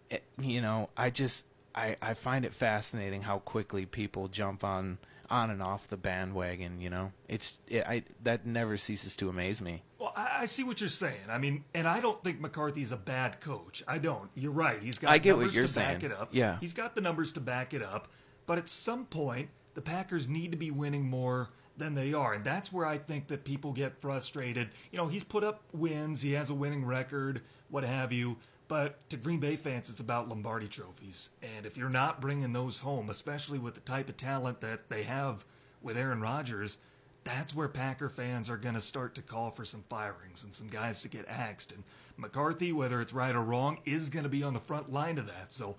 [0.09, 1.45] It, you know, I just
[1.75, 6.81] I I find it fascinating how quickly people jump on on and off the bandwagon.
[6.81, 9.83] You know, it's it, I that never ceases to amaze me.
[9.99, 11.29] Well, I, I see what you're saying.
[11.29, 13.83] I mean, and I don't think McCarthy's a bad coach.
[13.87, 14.29] I don't.
[14.35, 14.81] You're right.
[14.81, 16.11] He's got I get what numbers you're to back saying.
[16.11, 16.29] it up.
[16.31, 16.57] Yeah.
[16.59, 18.07] He's got the numbers to back it up.
[18.45, 22.33] But at some point, the Packers need to be winning more than they are.
[22.33, 24.69] And that's where I think that people get frustrated.
[24.91, 28.37] You know, he's put up wins, he has a winning record, what have you.
[28.67, 31.29] But to Green Bay fans, it's about Lombardi trophies.
[31.41, 35.03] And if you're not bringing those home, especially with the type of talent that they
[35.03, 35.45] have
[35.81, 36.77] with Aaron Rodgers,
[37.23, 40.67] that's where Packer fans are going to start to call for some firings and some
[40.67, 41.71] guys to get axed.
[41.71, 41.83] And
[42.17, 45.27] McCarthy, whether it's right or wrong, is going to be on the front line of
[45.27, 45.53] that.
[45.53, 45.75] So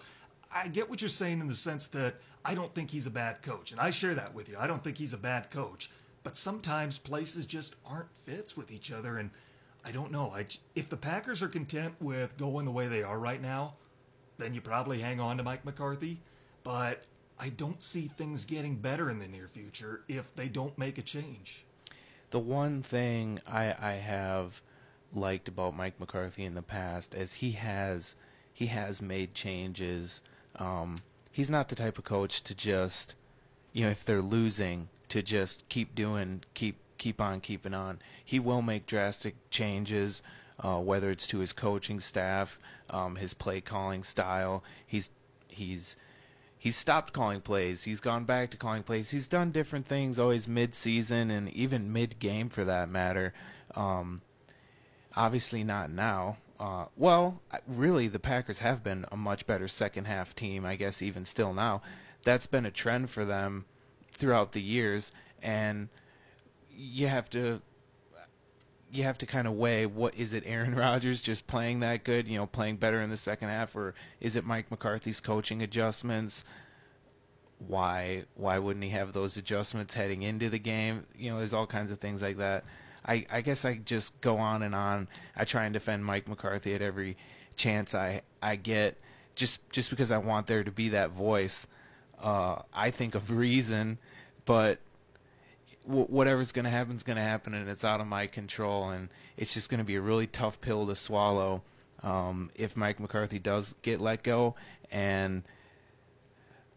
[0.52, 3.42] I get what you're saying in the sense that I don't think he's a bad
[3.42, 3.72] coach.
[3.72, 4.56] And I share that with you.
[4.58, 5.90] I don't think he's a bad coach.
[6.22, 9.18] But sometimes places just aren't fits with each other.
[9.18, 9.30] And
[9.84, 10.32] I don't know.
[10.34, 13.74] I, if the Packers are content with going the way they are right now,
[14.38, 16.20] then you probably hang on to Mike McCarthy.
[16.62, 17.04] but
[17.38, 21.02] I don't see things getting better in the near future if they don't make a
[21.02, 21.64] change.
[22.30, 24.60] The one thing I, I have
[25.14, 28.16] liked about Mike McCarthy in the past is he has
[28.52, 30.20] he has made changes.
[30.56, 30.98] Um,
[31.30, 33.14] he's not the type of coach to just
[33.72, 38.00] you know if they're losing to just keep doing keep keep on keeping on.
[38.24, 40.22] He will make drastic changes,
[40.60, 42.58] uh, whether it's to his coaching staff,
[42.90, 44.62] um, his play calling style.
[44.86, 45.10] He's
[45.46, 45.96] he's
[46.58, 47.84] he's stopped calling plays.
[47.84, 49.10] He's gone back to calling plays.
[49.10, 53.32] He's done different things always mid-season and even mid-game for that matter.
[53.74, 54.22] Um,
[55.16, 56.36] obviously not now.
[56.58, 60.64] Uh, well, really, the Packers have been a much better second half team.
[60.64, 61.82] I guess even still now,
[62.24, 63.64] that's been a trend for them
[64.10, 65.88] throughout the years, and
[66.78, 67.60] you have to
[68.90, 72.28] you have to kind of weigh what is it Aaron Rodgers just playing that good,
[72.28, 76.44] you know, playing better in the second half or is it Mike McCarthy's coaching adjustments?
[77.58, 81.04] Why why wouldn't he have those adjustments heading into the game?
[81.16, 82.64] You know, there's all kinds of things like that.
[83.04, 85.08] I, I guess I just go on and on.
[85.34, 87.16] I try and defend Mike McCarthy at every
[87.56, 88.96] chance I I get
[89.34, 91.66] just just because I want there to be that voice.
[92.22, 93.98] Uh, I think of reason,
[94.44, 94.78] but
[95.88, 98.90] whatever's going to happen is going to happen, and it's out of my control.
[98.90, 101.62] And it's just going to be a really tough pill to swallow
[102.02, 104.54] um, if Mike McCarthy does get let go.
[104.90, 105.42] And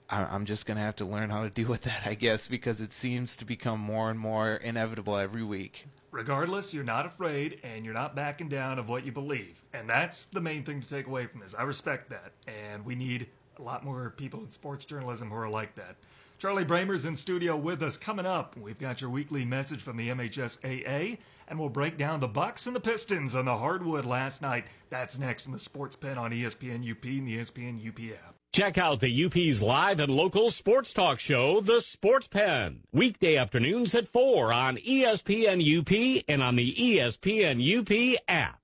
[0.09, 2.47] I- am just going to have to learn how to deal with that, I guess,
[2.47, 5.87] because it seems to become more and more inevitable every week.
[6.11, 9.63] Regardless, you're not afraid and you're not backing down of what you believe.
[9.73, 11.55] And that's the main thing to take away from this.
[11.57, 12.33] I respect that.
[12.47, 15.95] And we need a lot more people in sports journalism who are like that.
[16.41, 17.97] Charlie Bramer's in studio with us.
[17.97, 22.27] Coming up, we've got your weekly message from the MHSAA, and we'll break down the
[22.27, 24.65] Bucks and the Pistons on the hardwood last night.
[24.89, 28.33] That's next in the Sports Pen on ESPN UP and the ESPN UP app.
[28.53, 33.93] Check out the UP's live and local sports talk show, The Sports Pen, weekday afternoons
[33.93, 38.61] at 4 on ESPN UP and on the ESPN UP app.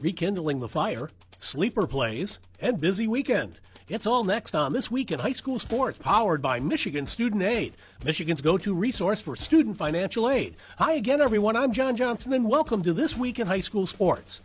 [0.00, 3.60] Rekindling the fire, sleeper plays, and busy weekend.
[3.88, 7.72] It's all next on This Week in High School Sports, powered by Michigan Student Aid,
[8.04, 10.56] Michigan's go to resource for student financial aid.
[10.78, 11.54] Hi again, everyone.
[11.54, 14.40] I'm John Johnson, and welcome to This Week in High School Sports.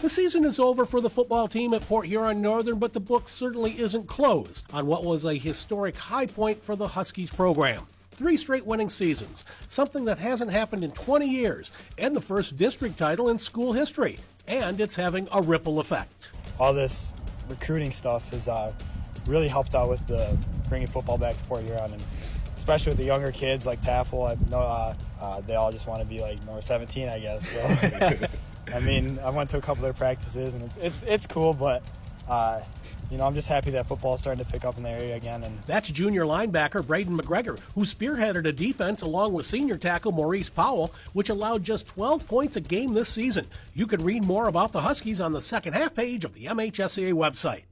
[0.00, 3.28] The season is over for the football team at Port Huron Northern, but the book
[3.28, 7.86] certainly isn't closed on what was a historic high point for the Huskies program.
[8.10, 12.98] Three straight winning seasons, something that hasn't happened in 20 years, and the first district
[12.98, 14.18] title in school history.
[14.48, 16.32] And it's having a ripple effect.
[16.58, 17.14] All this
[17.50, 18.72] recruiting stuff has uh,
[19.26, 22.02] really helped out with the bringing football back to Port Huron, and
[22.56, 24.26] especially with the younger kids like Taffel.
[24.26, 27.50] I know uh, uh, they all just want to be like number 17, I guess.
[27.50, 28.26] So,
[28.74, 31.52] I mean, I went to a couple of their practices, and it's it's, it's cool,
[31.52, 31.82] but
[32.30, 32.62] uh,
[33.10, 35.16] you know, I'm just happy that football is starting to pick up in the area
[35.16, 35.42] again.
[35.42, 40.48] And that's junior linebacker Braden McGregor, who spearheaded a defense along with senior tackle Maurice
[40.48, 43.46] Powell, which allowed just 12 points a game this season.
[43.74, 47.12] You can read more about the Huskies on the second half page of the MHSAA
[47.12, 47.62] website.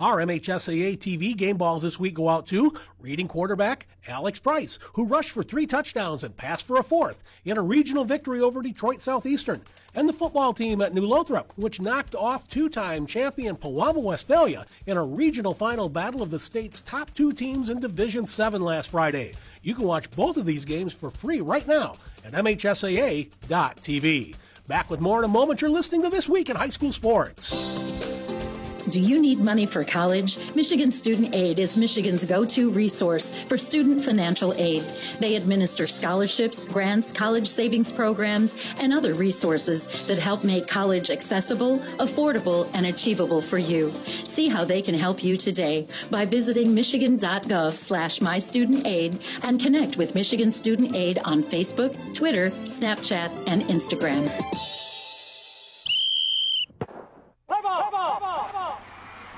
[0.00, 5.04] Our MHSAA TV game balls this week go out to reading quarterback Alex Price, who
[5.04, 9.00] rushed for three touchdowns and passed for a fourth in a regional victory over Detroit
[9.00, 9.62] Southeastern,
[9.96, 14.96] and the football team at New Lothrop, which knocked off two-time champion Pewamo Westphalia in
[14.96, 19.34] a regional final battle of the state's top two teams in Division 7 last Friday.
[19.62, 24.36] You can watch both of these games for free right now at MHSAA.tv.
[24.68, 25.60] Back with more in a moment.
[25.60, 27.97] You're listening to This Week in High School Sports.
[28.90, 30.38] Do you need money for college?
[30.54, 34.82] Michigan Student Aid is Michigan's go to resource for student financial aid.
[35.20, 41.80] They administer scholarships, grants, college savings programs, and other resources that help make college accessible,
[41.98, 43.90] affordable, and achievable for you.
[43.90, 50.14] See how they can help you today by visiting michigan.gov slash mystudentaid and connect with
[50.14, 54.87] Michigan Student Aid on Facebook, Twitter, Snapchat, and Instagram.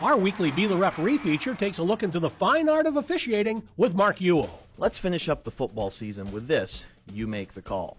[0.01, 3.65] Our weekly Be the Referee feature takes a look into the fine art of officiating
[3.77, 4.49] with Mark Uyl.
[4.79, 7.99] Let's finish up the football season with this You Make the Call.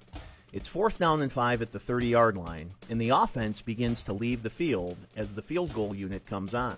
[0.51, 4.13] It's fourth down and five at the 30 yard line, and the offense begins to
[4.13, 6.77] leave the field as the field goal unit comes on.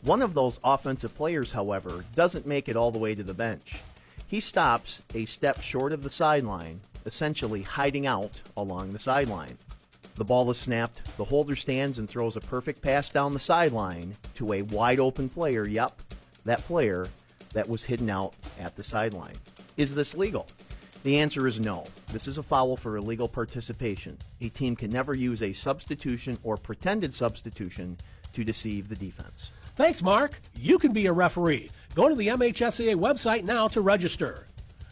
[0.00, 3.82] One of those offensive players, however, doesn't make it all the way to the bench.
[4.26, 9.58] He stops a step short of the sideline, essentially hiding out along the sideline.
[10.16, 11.16] The ball is snapped.
[11.18, 15.28] The holder stands and throws a perfect pass down the sideline to a wide open
[15.28, 15.66] player.
[15.66, 16.00] Yep,
[16.46, 17.06] that player
[17.52, 19.34] that was hidden out at the sideline.
[19.76, 20.46] Is this legal?
[21.04, 21.84] The answer is no.
[22.12, 24.16] This is a foul for illegal participation.
[24.40, 27.98] A team can never use a substitution or pretended substitution
[28.32, 29.52] to deceive the defense.
[29.76, 30.40] Thanks, Mark.
[30.54, 31.70] You can be a referee.
[31.94, 34.46] Go to the MHSAA website now to register.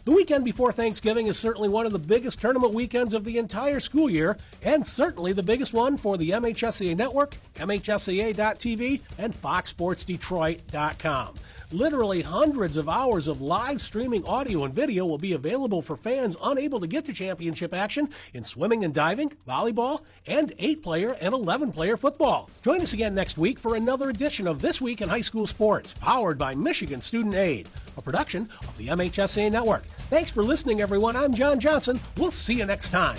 [0.04, 3.80] The weekend before Thanksgiving is certainly one of the biggest tournament weekends of the entire
[3.80, 11.34] school year, and certainly the biggest one for the MHSAA Network, MHSAA.tv, and FoxSportsDetroit.com.
[11.74, 16.36] Literally hundreds of hours of live streaming audio and video will be available for fans
[16.40, 21.34] unable to get to championship action in swimming and diving, volleyball, and 8 player and
[21.34, 22.48] 11 player football.
[22.62, 25.94] Join us again next week for another edition of This Week in High School Sports,
[25.94, 29.84] powered by Michigan Student Aid, a production of the MHSA Network.
[30.10, 31.16] Thanks for listening, everyone.
[31.16, 31.98] I'm John Johnson.
[32.16, 33.18] We'll see you next time.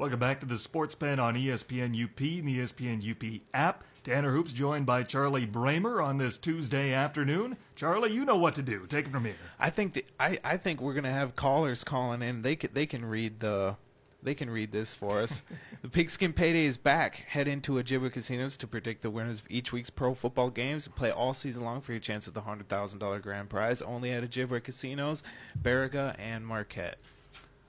[0.00, 3.84] Welcome back to the Sports Pen on ESPN UP and the ESPN UP app.
[4.02, 7.58] Tanner Hoops joined by Charlie Bramer on this Tuesday afternoon.
[7.76, 8.86] Charlie, you know what to do.
[8.86, 9.34] Take it from here.
[9.58, 12.40] I think the, I I think we're gonna have callers calling in.
[12.40, 13.76] They can they can read the
[14.22, 15.42] they can read this for us.
[15.82, 17.16] the Pigskin Payday is back.
[17.28, 20.96] Head into Ojibwa Casinos to predict the winners of each week's pro football games and
[20.96, 23.82] play all season long for your chance at the hundred thousand dollar grand prize.
[23.82, 25.22] Only at Ojibwa Casinos,
[25.62, 26.96] Baraga, and Marquette.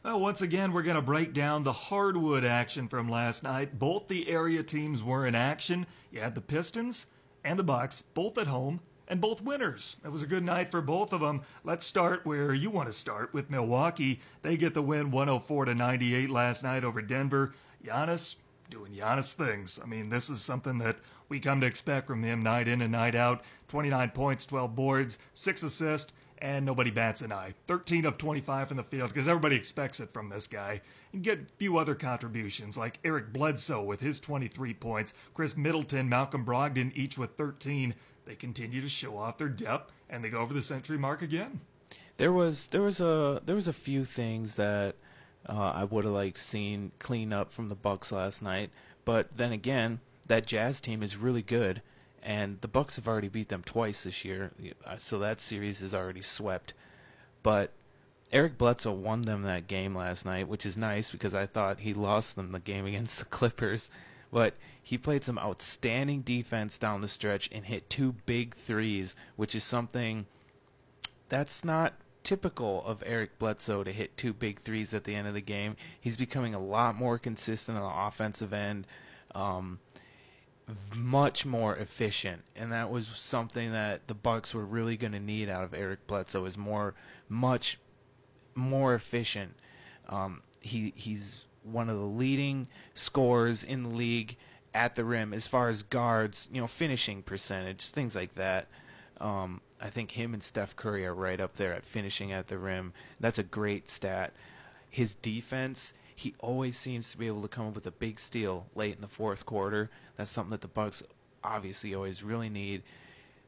[0.04, 3.78] Well, once again, we're going to break down the hardwood action from last night.
[3.78, 5.86] Both the area teams were in action.
[6.10, 7.06] You had the Pistons
[7.44, 9.98] and the Bucks, both at home, and both winners.
[10.04, 11.44] It was a good night for both of them.
[11.64, 14.22] Let's start where you want to start with Milwaukee.
[14.42, 17.54] They get the win 104 to 98 last night over Denver.
[17.86, 18.38] Giannis
[18.72, 19.80] doing Giannis things.
[19.84, 20.98] I mean, this is something that
[21.30, 23.44] we come to expect from him night in and night out.
[23.68, 27.54] 29 points, 12 boards, 6 assists and nobody bats an eye.
[27.68, 30.82] 13 of 25 from the field because everybody expects it from this guy.
[31.12, 36.10] You get a few other contributions like Eric Bledsoe with his 23 points, Khris Middleton,
[36.10, 37.94] Malcolm Brogdon each with 13.
[38.26, 41.62] They continue to show off their depth and they go over the century mark again.
[42.18, 44.96] There was there was a there was a few things that
[45.48, 48.70] uh, I would have liked seen clean up from the Bucks last night,
[49.06, 51.82] but then again, that Jazz team is really good
[52.24, 54.52] and the Bucks have already beat them twice this year,
[54.86, 56.74] uh, so that series is already swept.
[57.44, 57.72] But
[58.32, 61.94] Eric Bledsoe won them that game last night, which is nice because I thought he
[61.94, 63.90] lost them the game against the Clippers.
[64.32, 69.54] But he played some outstanding defense down the stretch and hit two big threes, which
[69.54, 70.26] is something
[71.28, 75.34] that's not typical of Eric Bledsoe to hit two big threes at the end of
[75.34, 75.76] the game.
[76.00, 78.88] He's becoming a lot more consistent on the offensive end.
[79.36, 79.80] Um,
[80.96, 85.50] much more efficient, and that was something that the Bucks were really going to need
[85.50, 86.94] out of Eric Bledsoe is more,
[87.28, 87.78] much
[88.56, 89.56] more efficient.
[90.10, 94.38] Um, he he's one of the leading scorers in the league
[94.74, 98.68] at the rim as far as guards, you know, finishing percentage, things like that.
[99.20, 102.58] Um, I think him and Steph Curry are right up there at finishing at the
[102.58, 102.94] rim.
[103.20, 104.34] That's a great stat.
[104.90, 108.68] His defense he always seems to be able to come up with a big steal
[108.76, 109.90] late in the fourth quarter.
[110.18, 111.04] That's something that the Bucks
[111.44, 112.84] obviously always really need.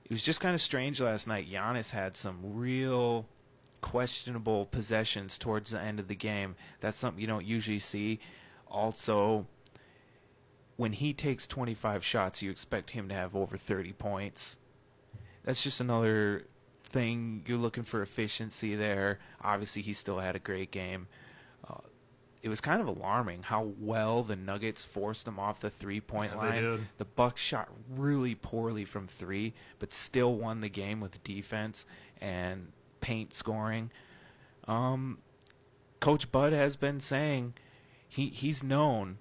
[0.05, 1.49] It was just kind of strange last night.
[1.49, 3.25] Giannis had some real
[3.81, 6.55] questionable possessions towards the end of the game.
[6.79, 8.19] That's something you don't usually see.
[8.67, 9.45] Also,
[10.77, 14.57] when he takes 25 shots, you expect him to have over 30 points.
[15.43, 16.45] That's just another
[16.83, 17.43] thing.
[17.45, 19.19] You're looking for efficiency there.
[19.41, 21.07] Obviously, he still had a great game
[21.69, 21.75] uh,
[22.43, 26.33] it was kind of alarming how well the Nuggets forced them off the three point
[26.33, 26.87] yeah, line.
[26.97, 31.85] The Bucks shot really poorly from three, but still won the game with defense
[32.19, 33.91] and paint scoring.
[34.67, 35.19] Um,
[36.01, 37.53] Coach Bud has been saying
[38.09, 39.19] he he's known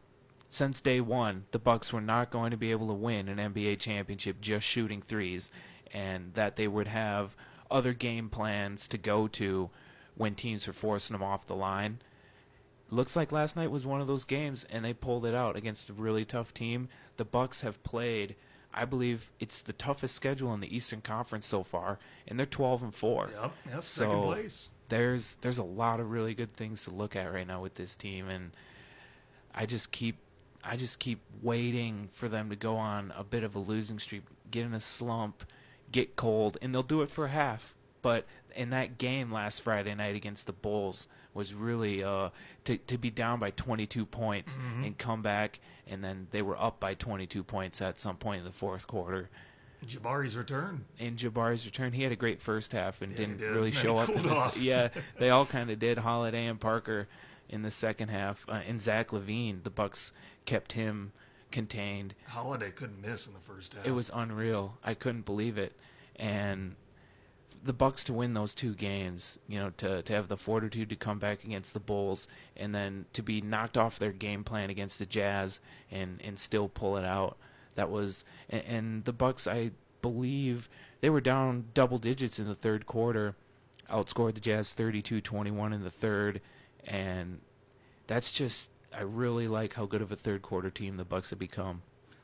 [0.50, 3.78] since day one the Bucks were not going to be able to win an NBA
[3.78, 5.52] championship just shooting threes,
[5.94, 7.36] and that they would have
[7.70, 9.70] other game plans to go to
[10.16, 12.00] when teams were forcing them off the line
[12.92, 15.90] looks like last night was one of those games and they pulled it out against
[15.90, 16.88] a really tough team.
[17.16, 18.36] The Bucks have played
[18.74, 22.82] I believe it's the toughest schedule in the Eastern Conference so far, and they're 12
[22.84, 23.30] and 4.
[23.30, 24.70] Yep, yep so second place.
[24.88, 27.96] There's there's a lot of really good things to look at right now with this
[27.96, 28.52] team and
[29.54, 30.16] I just keep
[30.64, 34.22] I just keep waiting for them to go on a bit of a losing streak,
[34.50, 35.44] get in a slump,
[35.90, 37.74] get cold, and they'll do it for half.
[38.00, 42.30] But in that game last Friday night against the Bulls, was really uh,
[42.64, 44.84] to to be down by 22 points mm-hmm.
[44.84, 48.44] and come back, and then they were up by 22 points at some point in
[48.44, 49.30] the fourth quarter.
[49.86, 50.84] Jabari's return.
[50.98, 53.50] In Jabari's return, he had a great first half and yeah, didn't did.
[53.50, 54.08] really and show up.
[54.08, 55.98] In this, yeah, they all kind of did.
[55.98, 57.08] Holiday and Parker
[57.48, 59.62] in the second half, uh, and Zach LaVine.
[59.62, 60.12] the Bucks
[60.44, 61.12] kept him
[61.50, 62.14] contained.
[62.28, 63.84] Holiday couldn't miss in the first half.
[63.84, 64.78] It was unreal.
[64.84, 65.74] I couldn't believe it,
[66.16, 66.76] and
[67.64, 70.96] the Bucks to win those two games, you know, to to have the fortitude to
[70.96, 74.98] come back against the Bulls and then to be knocked off their game plan against
[74.98, 75.60] the Jazz
[75.90, 77.36] and and still pull it out.
[77.76, 80.68] That was and, and the Bucks I believe
[81.00, 83.36] they were down double digits in the third quarter,
[83.90, 86.40] outscored the Jazz 32-21 in the third,
[86.84, 87.40] and
[88.06, 91.38] that's just I really like how good of a third quarter team the Bucks have
[91.38, 91.82] become.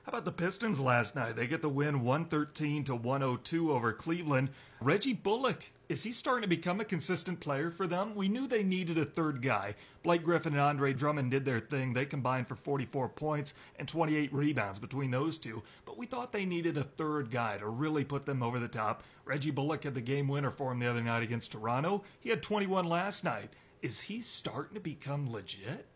[0.08, 1.36] How about the Pistons last night?
[1.36, 4.48] They get the win 113 to 102 over Cleveland.
[4.80, 8.14] Reggie Bullock, is he starting to become a consistent player for them?
[8.14, 9.74] We knew they needed a third guy.
[10.02, 11.92] Blake Griffin and Andre Drummond did their thing.
[11.92, 15.62] They combined for 44 points and 28 rebounds between those two.
[15.84, 19.02] But we thought they needed a third guy to really put them over the top.
[19.26, 22.02] Reggie Bullock had the game winner for him the other night against Toronto.
[22.18, 23.50] He had 21 last night.
[23.82, 25.86] Is he starting to become legit?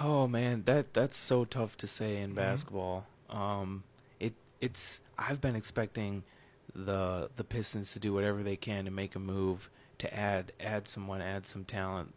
[0.00, 2.36] Oh man, that that's so tough to say in mm-hmm.
[2.36, 3.06] basketball.
[3.30, 3.84] Um,
[4.20, 6.22] it it's I've been expecting
[6.74, 10.86] the the Pistons to do whatever they can to make a move to add add
[10.86, 12.14] someone, add some talent.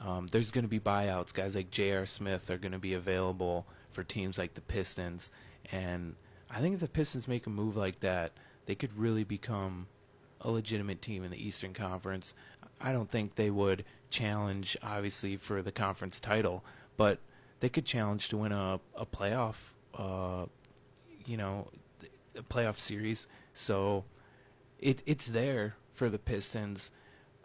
[0.00, 1.32] Um, there's going to be buyouts.
[1.32, 2.04] Guys like J.R.
[2.04, 5.30] Smith are going to be available for teams like the Pistons,
[5.70, 6.16] and
[6.50, 8.32] I think if the Pistons make a move like that,
[8.66, 9.86] they could really become
[10.40, 12.34] a legitimate team in the Eastern Conference.
[12.80, 16.64] I don't think they would challenge, obviously, for the conference title,
[16.96, 17.18] but
[17.60, 19.56] they could challenge to win a a playoff,
[19.94, 20.46] uh,
[21.26, 21.68] you know,
[22.36, 23.28] a playoff series.
[23.52, 24.04] So
[24.78, 26.92] it it's there for the Pistons.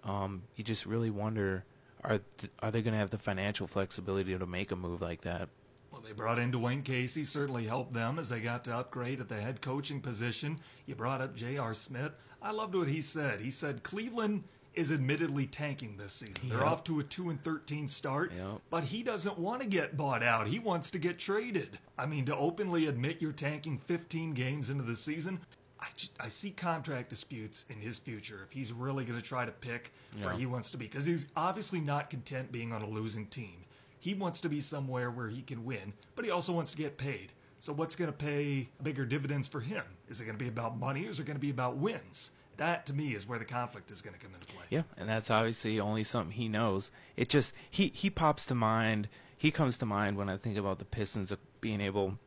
[0.04, 1.66] Um, you just really wonder
[2.04, 5.22] are th- are they going to have the financial flexibility to make a move like
[5.22, 5.50] that?
[5.92, 9.28] Well, they brought in Dwane Casey, certainly helped them as they got to upgrade at
[9.28, 10.60] the head coaching position.
[10.86, 11.74] You brought up J.R.
[11.74, 12.12] Smith.
[12.42, 13.42] I loved what he said.
[13.42, 14.44] He said Cleveland
[14.80, 16.48] is admittedly tanking this season.
[16.48, 18.62] They're off to a 2 and 13 start, yep.
[18.70, 20.48] but he doesn't want to get bought out.
[20.48, 21.78] He wants to get traded.
[21.98, 25.42] I mean, to openly admit you're tanking 15 games into the season,
[25.82, 29.44] I, just, I see contract disputes in his future if he's really going to try
[29.46, 30.28] to pick yeah.
[30.28, 33.66] where he wants to be because he's obviously not content being on a losing team.
[34.00, 36.98] He wants to be somewhere where he can win, but he also wants to get
[36.98, 37.34] paid.
[37.60, 39.84] So what's going to pay bigger dividends for him?
[40.08, 42.32] Is it going to be about money or is it going to be about wins?
[42.60, 44.64] That to me is where the conflict is going to come into play.
[44.70, 46.92] Yeah, and that's obviously only something he knows.
[47.18, 49.10] It just he he pops to mind.
[49.38, 52.20] He comes to mind when I think about the Pistons being able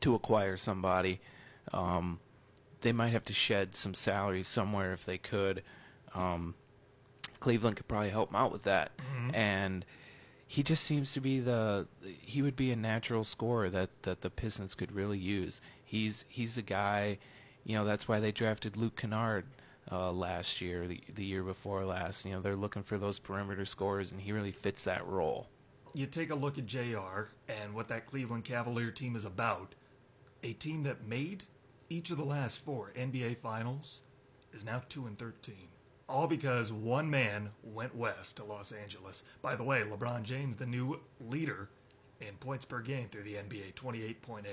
[0.00, 1.20] to acquire somebody.
[1.72, 2.20] Um,
[2.80, 5.62] they might have to shed some salary somewhere if they could.
[6.14, 6.54] Um,
[7.38, 9.34] Cleveland could probably help him out with that, mm-hmm.
[9.34, 9.84] and
[10.46, 14.30] he just seems to be the he would be a natural scorer that that the
[14.30, 15.60] Pistons could really use.
[15.84, 17.18] He's he's a guy,
[17.64, 17.84] you know.
[17.84, 19.46] That's why they drafted Luke Kennard
[19.92, 22.24] uh, last year, the, the year before last.
[22.24, 25.48] You know, they're looking for those perimeter scores, and he really fits that role.
[25.92, 29.74] You take a look at JR and what that Cleveland Cavalier team is about.
[30.42, 31.44] A team that made
[31.88, 34.02] each of the last four NBA Finals
[34.52, 35.54] is now 2 and 13.
[36.08, 39.24] All because one man went west to Los Angeles.
[39.42, 41.68] By the way, LeBron James, the new leader
[42.20, 44.44] in points per game through the NBA, 28.8.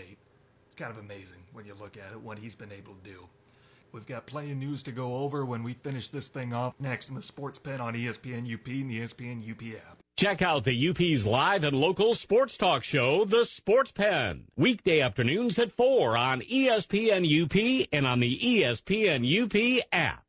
[0.66, 3.28] It's kind of amazing when you look at it, what he's been able to do.
[3.92, 7.10] We've got plenty of news to go over when we finish this thing off next
[7.10, 9.98] in the Sports Pen on ESPN UP and the ESPN UP app.
[10.18, 15.60] Check out the UP's live and local sports talk show, The Sports Pen, weekday afternoons
[15.60, 20.24] at 4 on ESPN UP and on the ESPN UP app.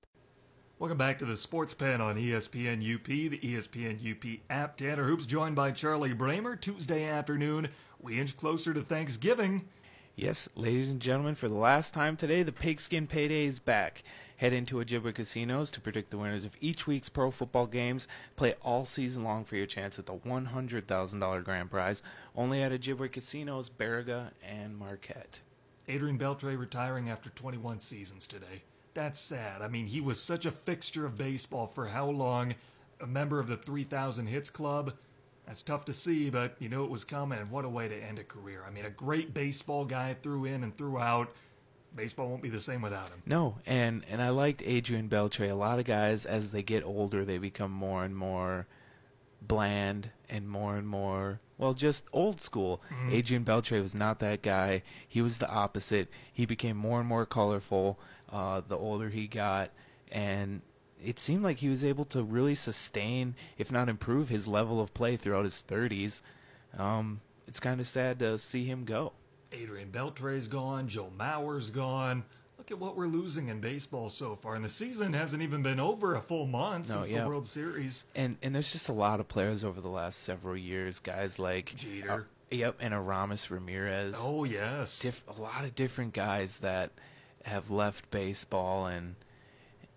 [0.79, 4.77] Welcome back to the Sports Pen on ESPN UP, the ESPN UP app.
[4.77, 6.61] Tanner Hoops joined by Charlie Bramer.
[6.61, 9.69] Tuesday afternoon, we inch closer to Thanksgiving.
[10.19, 14.03] Yes, ladies and gentlemen, for the last time today, the Pigskin Payday is back.
[14.39, 18.09] Head into Ojibwa Casinos to predict the winners of each week's pro football games.
[18.35, 22.03] Play all season long for your chance at the $100,000 grand prize.
[22.35, 25.41] Only at Ojibwa Casinos, Baraga, and Marquette.
[25.87, 28.65] Adrian Beltre retiring after 21 seasons today.
[28.95, 29.63] That's sad.
[29.63, 32.57] I mean, he was such a fixture of baseball for how long?
[33.01, 34.95] A member of the 3,000 Hits Club
[35.49, 37.97] that's tough to see, but you know it was coming, and what a way to
[37.97, 38.63] end a career.
[38.67, 41.33] I mean, a great baseball guy through in and through out.
[41.97, 43.23] Baseball won't be the same without him.
[43.25, 45.51] No, and and I liked Adrian Beltre.
[45.51, 48.67] A lot of guys, as they get older, they become more and more
[49.41, 53.13] bland and more and more well just old school mm-hmm.
[53.13, 57.25] adrian beltre was not that guy he was the opposite he became more and more
[57.25, 58.01] colorful
[58.33, 59.71] uh, the older he got
[60.11, 60.61] and
[61.05, 64.95] it seemed like he was able to really sustain, if not improve, his level of
[64.95, 66.23] play throughout his 30s.
[66.77, 69.13] Um, it's kind of sad to see him go.
[69.53, 70.89] Adrian Beltre's gone.
[70.89, 72.25] Joe Mauer's gone.
[72.59, 75.81] Look at what we're losing in baseball so far, and the season hasn't even been
[75.81, 77.23] over a full month no, since yeah.
[77.23, 78.05] the World Series.
[78.15, 81.75] And and there's just a lot of players over the last several years, guys like
[81.77, 82.11] Jeter.
[82.11, 82.21] Uh,
[82.51, 84.17] yep, and Aramis Ramirez.
[84.19, 86.91] Oh yes, Dif- a lot of different guys that
[87.45, 89.15] have left baseball and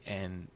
[0.06, 0.48] and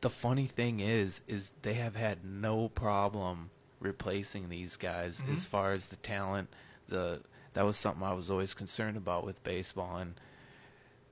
[0.00, 5.32] the funny thing is, is they have had no problem replacing these guys mm-hmm.
[5.32, 6.48] as far as the talent.
[6.88, 7.20] The
[7.54, 10.14] that was something I was always concerned about with baseball, and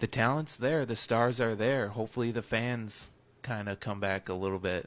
[0.00, 1.88] the talent's there, the stars are there.
[1.88, 3.10] Hopefully, the fans
[3.42, 4.86] kind of come back a little bit.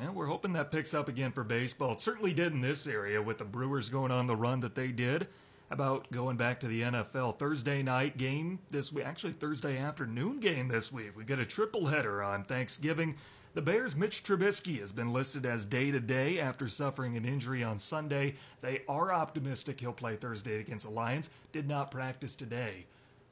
[0.00, 1.92] And we're hoping that picks up again for baseball.
[1.92, 4.88] It certainly did in this area with the Brewers going on the run that they
[4.88, 5.28] did.
[5.68, 10.68] About going back to the NFL Thursday night game this week, actually Thursday afternoon game
[10.68, 11.16] this week.
[11.16, 13.16] We get a triple header on Thanksgiving.
[13.54, 17.64] The Bears' Mitch Trubisky has been listed as day to day after suffering an injury
[17.64, 18.34] on Sunday.
[18.60, 21.30] They are optimistic he'll play Thursday against the Lions.
[21.50, 22.86] Did not practice today.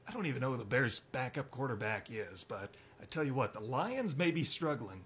[0.09, 3.55] I don't even know who the Bears' backup quarterback is, but I tell you what,
[3.55, 5.05] the Lions may be struggling.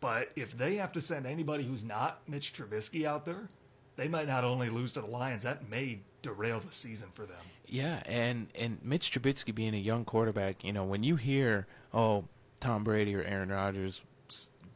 [0.00, 3.48] But if they have to send anybody who's not Mitch Trubisky out there,
[3.96, 7.44] they might not only lose to the Lions, that may derail the season for them.
[7.66, 12.24] Yeah, and and Mitch Trubisky being a young quarterback, you know, when you hear, oh,
[12.60, 14.02] Tom Brady or Aaron Rodgers,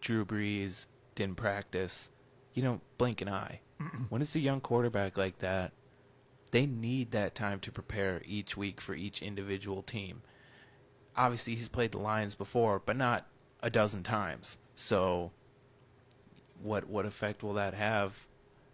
[0.01, 2.11] Drew Brees didn't practice,
[2.55, 3.61] you don't blink an eye.
[4.11, 5.73] When it's a young quarterback like that,
[6.51, 10.23] they need that time to prepare each week for each individual team.
[11.17, 13.27] Obviously, he's played the Lions before, but not
[13.63, 14.59] a dozen times.
[14.75, 15.33] So,
[16.63, 18.27] what what effect will that have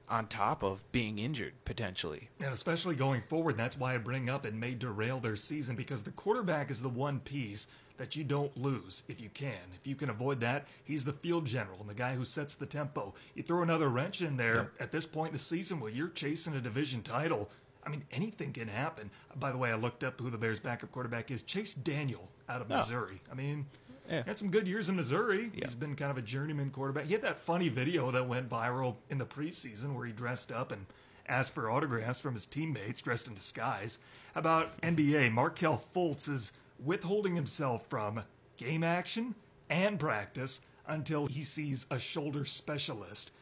[0.08, 2.28] on top of being injured potentially?
[2.40, 6.02] And especially going forward, that's why I bring up it may derail their season because
[6.02, 9.54] the quarterback is the one piece that you don't lose if you can.
[9.74, 12.66] If you can avoid that, he's the field general and the guy who sets the
[12.66, 13.14] tempo.
[13.34, 16.54] You throw another wrench in there at this point in the season where you're chasing
[16.54, 17.48] a division title.
[17.84, 19.10] I mean, anything can happen.
[19.36, 22.60] By the way, I looked up who the Bears' backup quarterback is Chase Daniel out
[22.60, 22.76] of oh.
[22.76, 23.20] Missouri.
[23.30, 23.66] I mean,
[24.08, 24.22] Yeah.
[24.26, 25.50] had some good years in Missouri.
[25.54, 25.64] Yeah.
[25.64, 27.06] He's been kind of a journeyman quarterback.
[27.06, 30.72] He had that funny video that went viral in the preseason where he dressed up
[30.72, 30.86] and
[31.28, 33.98] asked for autographs from his teammates dressed in disguise.
[34.34, 36.52] About NBA, Markelle Fultz is
[36.82, 38.22] withholding himself from
[38.56, 39.34] game action
[39.68, 43.32] and practice until he sees a shoulder specialist.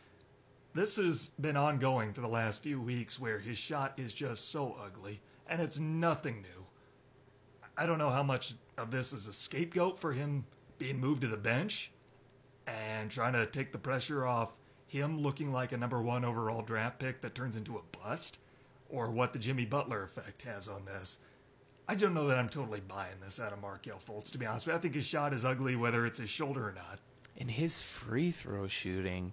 [0.75, 4.77] This has been ongoing for the last few weeks where his shot is just so
[4.83, 6.67] ugly, and it's nothing new.
[7.77, 10.47] I don't know how much of this is a scapegoat for him
[10.79, 11.91] being moved to the bench
[12.67, 14.53] and trying to take the pressure off
[14.87, 18.39] him looking like a number one overall draft pick that turns into a bust,
[18.89, 21.19] or what the Jimmy Butler effect has on this.
[21.89, 24.67] I don't know that I'm totally buying this out of Markelle Fultz, to be honest
[24.67, 24.79] with you.
[24.79, 27.01] I think his shot is ugly whether it's his shoulder or not.
[27.37, 29.33] And his free throw shooting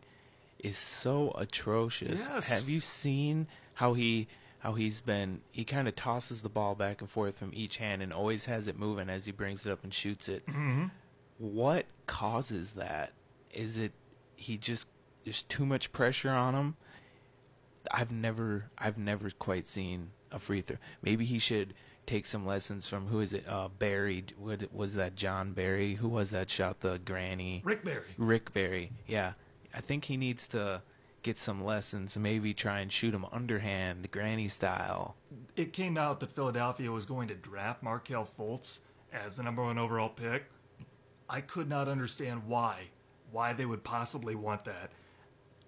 [0.59, 2.27] is so atrocious.
[2.27, 2.49] Yes.
[2.49, 4.27] Have you seen how he
[4.59, 8.01] how he's been he kind of tosses the ball back and forth from each hand
[8.01, 10.45] and always has it moving as he brings it up and shoots it.
[10.45, 10.85] Mm-hmm.
[11.41, 13.13] What causes that?
[13.51, 13.93] Is it
[14.35, 14.87] he just
[15.23, 16.75] there's too much pressure on him?
[17.89, 20.77] I've never I've never quite seen a free throw.
[21.01, 21.73] Maybe he should
[22.05, 23.45] take some lessons from who is it?
[23.49, 24.23] Uh, Barry.
[24.37, 25.15] What was that?
[25.15, 25.95] John Barry.
[25.95, 26.47] Who was that?
[26.47, 27.63] Shot the granny.
[27.65, 28.05] Rick Barry.
[28.19, 28.91] Rick Barry.
[29.07, 29.33] Yeah,
[29.73, 30.83] I think he needs to
[31.23, 32.15] get some lessons.
[32.17, 35.15] Maybe try and shoot him underhand, granny style.
[35.55, 38.79] It came out that Philadelphia was going to draft Markelle Fultz
[39.11, 40.45] as the number one overall pick.
[41.31, 42.89] I could not understand why.
[43.31, 44.91] Why they would possibly want that.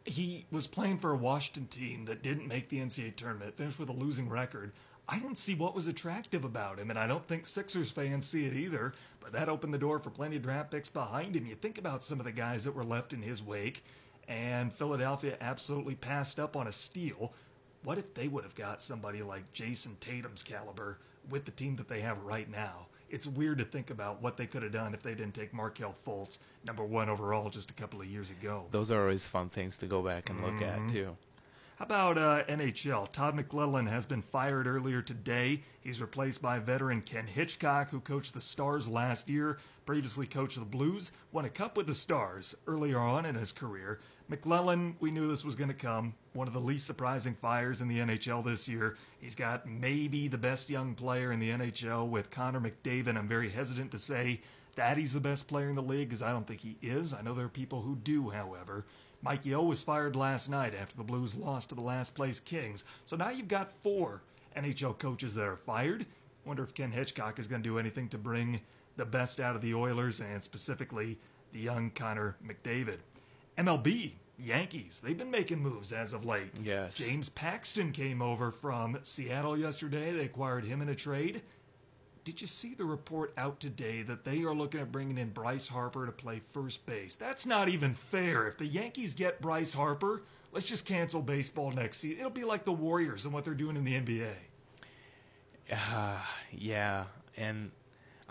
[0.04, 3.88] He was playing for a Washington team that didn't make the NCAA tournament, finished with
[3.88, 4.74] a losing record.
[5.08, 8.46] I didn't see what was attractive about him, and I don't think Sixers fans see
[8.46, 8.94] it either.
[9.22, 11.46] But that opened the door for plenty of draft picks behind him.
[11.46, 13.86] You think about some of the guys that were left in his wake,
[14.28, 17.32] and Philadelphia absolutely passed up on a steal.
[17.86, 20.98] What if they would have got somebody like Jayson Tatum's caliber
[21.30, 22.88] with the team that they have right now?
[23.14, 25.94] It's weird to think about what they could have done if they didn't take Markelle
[26.06, 28.66] Fultz, number one overall, just a couple of years ago.
[28.72, 30.88] Those are always fun things to go back and look Mm-hmm.
[30.88, 31.16] at too.
[31.78, 33.12] How about uh, NHL?
[33.12, 35.62] Todd McLellan has been fired earlier today.
[35.82, 40.66] He's replaced by veteran Ken Hitchcock, who coached the Stars last year, previously coached the
[40.66, 44.00] Blues, won a cup with the Stars earlier on in his career.
[44.34, 46.16] McLellan, we knew this was going to come.
[46.34, 48.98] One of the least surprising fires in the NHL this year.
[49.20, 53.16] He's got maybe the best young player in the NHL with Connor McDavid.
[53.16, 54.42] I'm very hesitant to say
[54.76, 57.14] that he's the best player in the league because I don't think he is.
[57.14, 58.86] I know there are people who do, however.
[59.22, 62.86] Mike Yeo was fired last night after the Blues lost to the last place Kings.
[63.06, 64.24] So now you've got four
[64.58, 66.08] NHL coaches that are fired.
[66.44, 68.62] Wonder if Ken Hitchcock is going to do anything to bring
[68.98, 71.20] the best out of the Oilers and specifically
[71.52, 72.98] the young Connor McDavid.
[73.60, 76.52] MLB, Yankees, they've been making moves as of late.
[76.62, 76.96] Yes.
[76.96, 80.12] James Paxton came over from Seattle yesterday.
[80.12, 81.44] They acquired him in a trade.
[82.24, 85.68] Did you see the report out today that they are looking at bringing in Bryce
[85.68, 87.16] Harper to play first base?
[87.16, 88.48] That's not even fair.
[88.48, 90.24] If the Yankees get Bryce Harper,
[90.54, 92.20] let's just cancel baseball next season.
[92.20, 94.34] It'll be like the Warriors and what they're doing in the NBA.
[95.72, 96.20] Uh,
[96.52, 97.06] yeah,
[97.36, 97.72] and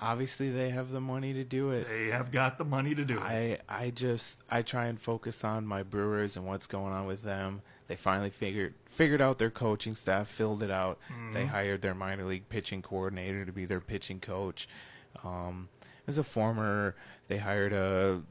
[0.02, 1.86] obviously they have the money to do it.
[1.88, 3.22] They have got the money to do it.
[3.22, 7.22] I I just I try and focus on my Brewers and what's going on with
[7.22, 7.62] them.
[7.86, 10.98] They finally figured figured out their coaching staff, filled it out.
[11.32, 14.68] They hired their minor league pitching coordinator to be their pitching coach.
[15.24, 15.68] Um,
[16.06, 16.96] as a former,
[17.28, 18.22] they hired a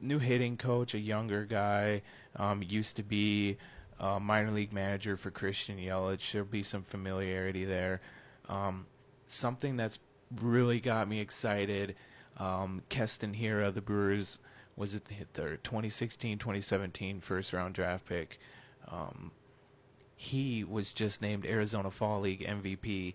[0.00, 2.02] new hitting coach, a younger guy.
[2.36, 3.56] Um, used to be
[3.98, 6.32] a minor league manager for Christian Yelich.
[6.32, 8.00] There'll be some familiarity there.
[8.48, 8.86] Um,
[9.26, 9.98] something that's
[10.34, 11.96] really got me excited.
[12.36, 14.38] Um, Keston Hiura, the Brewers,
[14.76, 15.04] was it
[15.34, 18.38] their 2016 2017 first round draft pick.
[18.88, 19.32] Um,
[20.16, 23.14] he was just named Arizona Fall League MVP.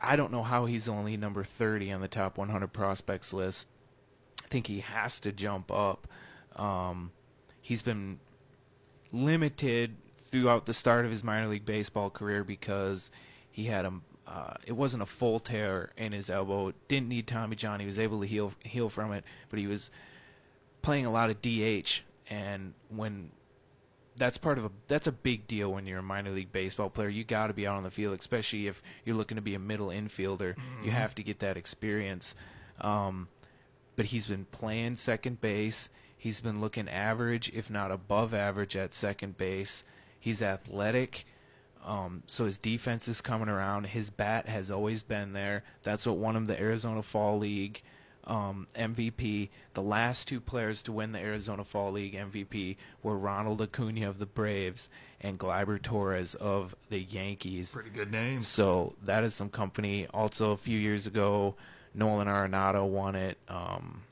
[0.00, 3.68] I don't know how he's only number 30 on the top 100 prospects list.
[4.44, 6.06] I think he has to jump up.
[6.56, 7.12] Um,
[7.60, 8.20] he's been
[9.12, 13.10] limited throughout the start of his minor league baseball career because
[13.50, 13.92] he had a
[14.28, 16.72] uh, it wasn't a full tear in his elbow.
[16.86, 17.80] Didn't need Tommy John.
[17.80, 19.90] He was able to heal heal from it, but he was
[20.82, 22.02] playing a lot of DH.
[22.30, 23.30] And when
[24.16, 27.08] that's part of a that's a big deal when you're a minor league baseball player.
[27.08, 29.58] You got to be out on the field, especially if you're looking to be a
[29.58, 30.56] middle infielder.
[30.84, 32.36] You have to get that experience.
[32.80, 33.28] Um,
[33.96, 35.88] but he's been playing second base.
[36.16, 39.84] He's been looking average, if not above average, at second base.
[40.20, 41.24] He's athletic.
[41.84, 43.86] Um, so his defense is coming around.
[43.86, 45.64] His bat has always been there.
[45.82, 47.82] That's what won him the Arizona Fall League
[48.28, 49.48] um, MVP.
[49.74, 54.18] The last two players to win the Arizona Fall League MVP were Ronald Acuna of
[54.18, 54.88] the Braves
[55.20, 57.72] and Gleyber Torres of the Yankees.
[57.72, 58.46] Pretty good names.
[58.46, 60.06] So that is some company.
[60.12, 61.54] Also, a few years ago,
[61.94, 63.38] Nolan Arenado won it.
[63.48, 64.02] Um,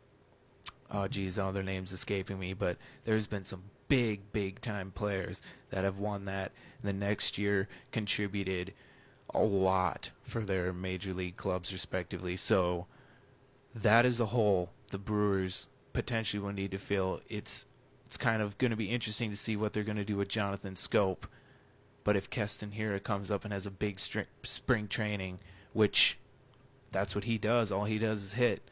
[0.90, 5.42] oh, geez, all their names escaping me, but there's been some big, big time players
[5.70, 6.52] that have won that.
[6.82, 8.72] The next year contributed
[9.34, 12.36] a lot for their major league clubs, respectively.
[12.36, 12.86] So
[13.74, 17.20] that as a whole, the Brewers potentially will need to fill.
[17.28, 17.66] It's
[18.06, 20.28] it's kind of going to be interesting to see what they're going to do with
[20.28, 21.24] Jonathan Schoop.
[22.04, 23.98] But if Keston Hiura comes up and has a big
[24.44, 25.40] spring training,
[25.72, 26.18] which
[26.92, 28.62] that's what he does, all he does is hit.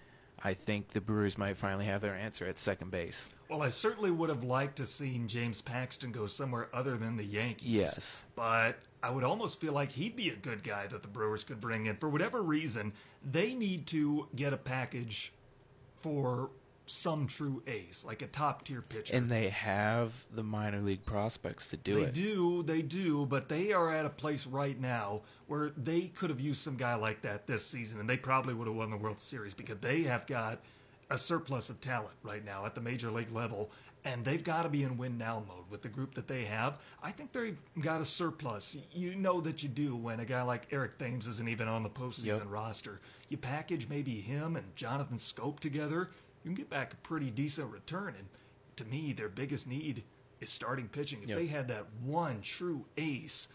[0.46, 3.30] I think the Brewers might finally have their answer at second base.
[3.48, 7.24] Well, I certainly would have liked to seen James Paxton go somewhere other than the
[7.24, 7.68] Yankees.
[7.68, 8.24] Yes.
[8.36, 11.62] But I would almost feel like he'd be a good guy that the Brewers could
[11.62, 11.96] bring in.
[11.96, 12.92] For whatever reason,
[13.24, 15.32] they need to get a package
[15.96, 16.50] for
[16.86, 19.14] some true ace, like a top tier pitcher.
[19.14, 22.04] And they have the minor league prospects to do They it.
[22.14, 26.30] They do, they do, but they are at a place right now where they could
[26.30, 28.96] have used some guy like that this season, and they probably would have won the
[28.96, 30.60] World Series because they have got
[31.10, 33.70] a surplus of talent right now at the major league level,
[34.04, 36.78] and they've got to be in win now mode with the group that they have.
[37.02, 38.76] I think they've got a surplus.
[38.92, 41.88] You know that you do when a guy like Eric Thames isn't even on the
[41.90, 42.50] postseason Yep.
[42.50, 43.00] roster.
[43.30, 46.10] You package maybe him and Jonathan Schoop together,
[46.44, 48.14] you can get back a pretty decent return.
[48.18, 48.28] And
[48.76, 50.04] to me, their biggest need
[50.40, 51.22] is starting pitching.
[51.22, 51.38] If Yep.
[51.38, 53.48] they had that one true ace,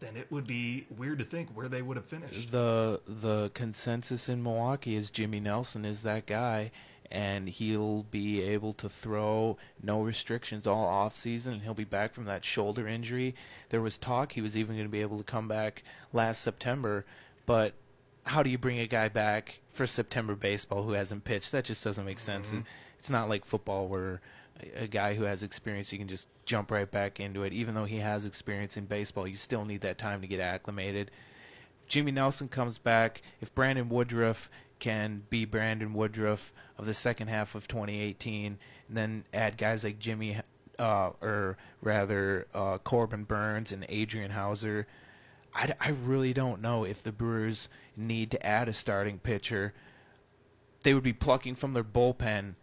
[0.00, 2.52] then it would be weird to think where they would have finished.
[2.52, 6.70] the the consensus in Milwaukee is Jimmy Nelson is that guy
[7.12, 12.14] and he'll be able to throw no restrictions all off season and he'll be back
[12.14, 13.34] from that shoulder injury.
[13.70, 17.04] There was talk he was even going to be able to come back last September,
[17.46, 17.74] but
[18.24, 21.52] how do you bring a guy back for September baseball who hasn't pitched?
[21.52, 22.52] That just doesn't make sense.
[22.52, 22.64] It-
[22.98, 24.20] It's not like football where
[24.62, 27.52] a- a guy who has experience you can just jump right back into it.
[27.54, 31.10] Even though he has experience in baseball, you still need that time to get acclimated.
[31.88, 37.54] Jimmy Nelson comes back, if Brandon Woodruff can be Brandon Woodruff of the second half
[37.54, 38.58] of 2018,
[38.88, 40.38] and then add guys like Jimmy,
[40.78, 44.86] uh, or rather uh, Corbin Burnes and Adrian Houser,
[45.54, 49.74] I, I really don't know if the Brewers need to add a starting pitcher.
[50.82, 52.54] They would be plucking from their bullpen,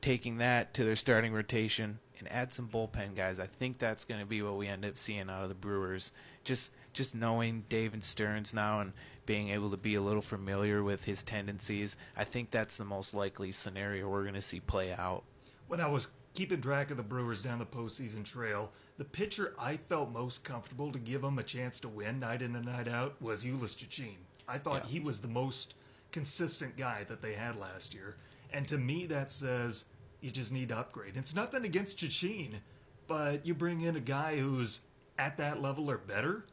[0.00, 3.40] taking that to their starting rotation, and add some bullpen guys.
[3.40, 6.12] I think that's going to be what we end up seeing out of the Brewers.
[6.44, 8.92] Just just knowing David Stearns now and
[9.24, 13.14] being able to be a little familiar with his tendencies, I think that's the most
[13.14, 15.24] likely scenario we're going to see play out.
[15.68, 19.76] When I was keeping track of the Brewers down the postseason trail, the pitcher I
[19.78, 23.20] felt most comfortable to give him a chance to win night in and night out
[23.20, 24.16] was Jhoulys Chacin.
[24.46, 24.90] I thought Yeah.
[24.90, 25.74] he was the most
[26.10, 28.16] consistent guy that they had last year.
[28.52, 29.86] And to me, that says
[30.20, 31.16] you just need to upgrade.
[31.16, 32.60] It's nothing against Chacin,
[33.06, 34.82] but you bring in a guy who's
[35.18, 36.44] at that level or better.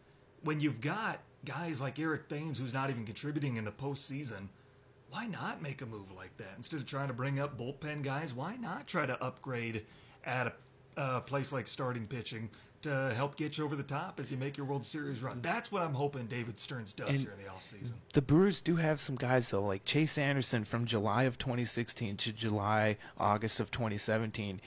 [0.41, 4.47] When you've got guys like Eric Thames, who's not even contributing in the postseason,
[5.09, 8.33] why not make a move like that instead of trying to bring up bullpen guys?
[8.33, 9.85] Why not try to upgrade
[10.23, 10.53] at a
[10.99, 12.49] uh, place like starting pitching
[12.81, 15.41] to help get you over the top as you make your World Series run?
[15.41, 17.93] That's what I'm hoping David Stearns does And- here in the offseason.
[18.13, 22.31] The Brewers do have some guys though, like Chase Anderson from July of 2016 to
[22.31, 24.61] July August of 2017.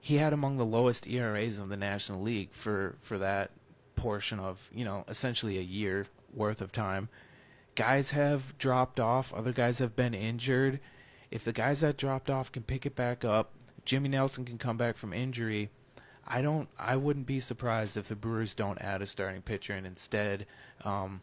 [0.00, 3.50] he had among the lowest ERAs of the National League for for that
[3.96, 7.08] portion of you know essentially a year worth of time.
[7.74, 9.32] Guys have dropped off.
[9.32, 10.78] Other guys have been injured.
[11.30, 13.53] If the guys that dropped off can pick it back up,
[13.84, 15.70] Jimmy Nelson can come back from injury.
[16.26, 16.68] I don't.
[16.78, 20.46] I wouldn't be surprised if the Brewers don't add a starting pitcher and instead
[20.84, 21.20] um,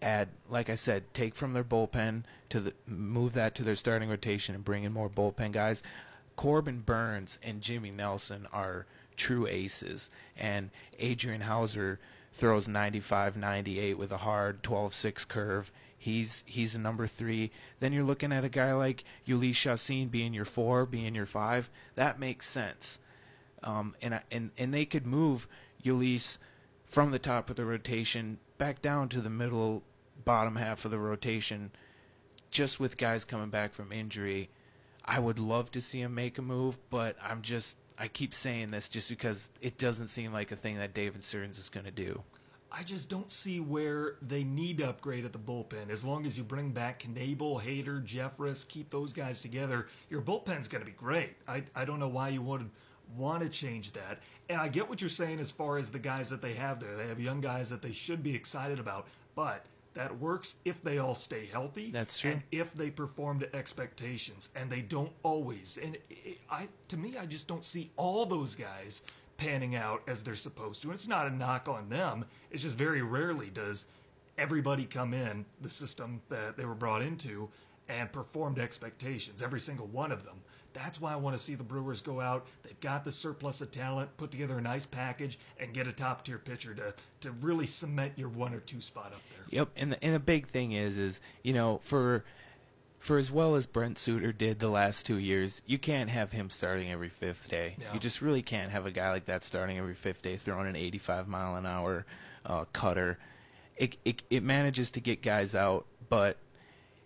[0.00, 4.08] add, like I said, take from their bullpen to the, move that to their starting
[4.08, 5.82] rotation and bring in more bullpen guys.
[6.36, 8.86] Corbin Burnes and Jimmy Nelson are
[9.16, 10.70] true aces, and
[11.00, 11.98] Adrian Houser
[12.32, 15.72] throws 95 98 with a hard 12 6 curve.
[15.98, 17.50] He's he's a number three.
[17.80, 21.68] Then you're looking at a guy like Jhoulys Chacin being your four, being your five.
[21.96, 23.00] That makes sense.
[23.64, 25.48] Um, and and and they could move
[25.84, 26.38] Jhoulys
[26.86, 29.82] from the top of the rotation back down to the middle
[30.24, 31.72] bottom half of the rotation,
[32.50, 34.50] just with guys coming back from injury.
[35.04, 38.70] I would love to see him make a move, but I'm just I keep saying
[38.70, 41.90] this just because it doesn't seem like a thing that David Stearns is going to
[41.90, 42.22] do.
[42.70, 45.90] I just don't see where they need to upgrade at the bullpen.
[45.90, 50.68] As long as you bring back Knebel, Hader, Jeffress, keep those guys together, your bullpen's
[50.68, 51.36] going to be great.
[51.46, 52.68] I, I don't know why you would
[53.16, 54.18] want to change that.
[54.50, 56.94] And I get what you're saying as far as the guys that they have there.
[56.94, 59.64] They have young guys that they should be excited about, but
[59.94, 61.90] that works if they all stay healthy.
[61.90, 62.32] That's true.
[62.32, 65.78] And if they perform to expectations, and they don't always.
[65.82, 69.02] And it, I, to me, I just don't see all those guys
[69.38, 70.88] panning out as they're supposed to.
[70.88, 72.26] And it's not a knock on them.
[72.50, 73.86] It's just very rarely does
[74.36, 77.48] everybody come in the system that they were brought into
[77.88, 79.42] and perform to expectations.
[79.42, 80.36] Every single one of them.
[80.74, 82.46] That's why I want to see the Brewers go out.
[82.62, 86.24] They've got the surplus of talent, put together a nice package, and get a top
[86.24, 89.46] tier pitcher to to really cement your one or two spot up there.
[89.50, 92.22] Yep, and the, and the big thing is is you know for
[92.98, 96.50] for as well as Brent Suter did the last two years, you can't have him
[96.50, 97.76] starting every fifth day.
[97.78, 97.86] No.
[97.94, 100.76] You just really can't have a guy like that starting every fifth day, throwing an
[100.76, 102.06] 85 mile an hour
[102.44, 103.18] uh, cutter.
[103.76, 106.36] It, it it manages to get guys out, but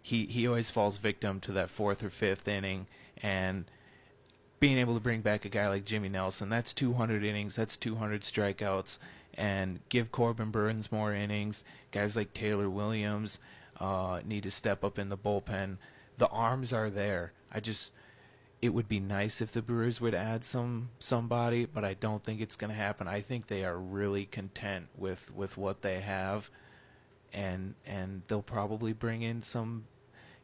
[0.01, 2.87] he he always falls victim to that fourth or fifth inning
[3.23, 3.67] and
[4.59, 8.23] being able to bring back a guy like Jimmy Nelson, that's 200 innings, that's 200
[8.23, 9.01] strikeouts,
[9.35, 11.65] and give Corbin Burnes more innings.
[11.91, 13.41] Guys like Taylor Williams
[13.81, 15.79] uh, need to step up in the bullpen.
[16.19, 17.33] The arms are there.
[17.53, 17.93] I just,
[18.61, 22.41] it would be nice if the Brewers would add some somebody, but I don't think
[22.41, 23.09] it's going to happen.
[23.09, 26.49] I think they are really content with with what they have,
[27.33, 29.87] and and they'll probably bring in some,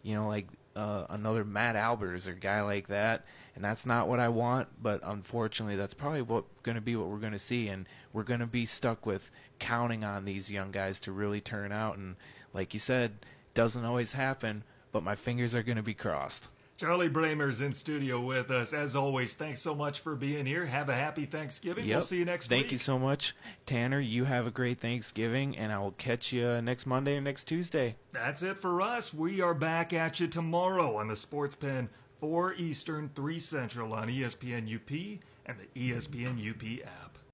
[0.02, 3.24] you know, like uh, another Matt Albers or guy like that,
[3.54, 4.68] and that's not what I want.
[4.82, 8.24] But unfortunately, that's probably what going to be what we're going to see, and we're
[8.24, 11.96] going to be stuck with counting on these young guys to really turn out.
[11.96, 12.16] And
[12.58, 16.48] like you said, doesn't always happen, but my fingers are going to be crossed.
[16.76, 18.72] Charlie Bramer's in studio with us.
[18.72, 20.66] As always, thanks so much for being here.
[20.66, 21.86] Have a happy Thanksgiving.
[21.86, 21.94] Yep.
[21.94, 22.64] We'll see you next Thank week.
[22.66, 23.34] Thank you so much,
[23.64, 24.00] Tanner.
[24.00, 27.44] You have a great Thanksgiving, and I will catch you uh, next Monday or next
[27.44, 27.94] Tuesday.
[28.10, 29.14] That's it for us.
[29.14, 31.88] We are back at you tomorrow on the Sports Pen,
[32.20, 37.17] 4 Eastern, 3 Central on ESPN UP and the ESPN UP app.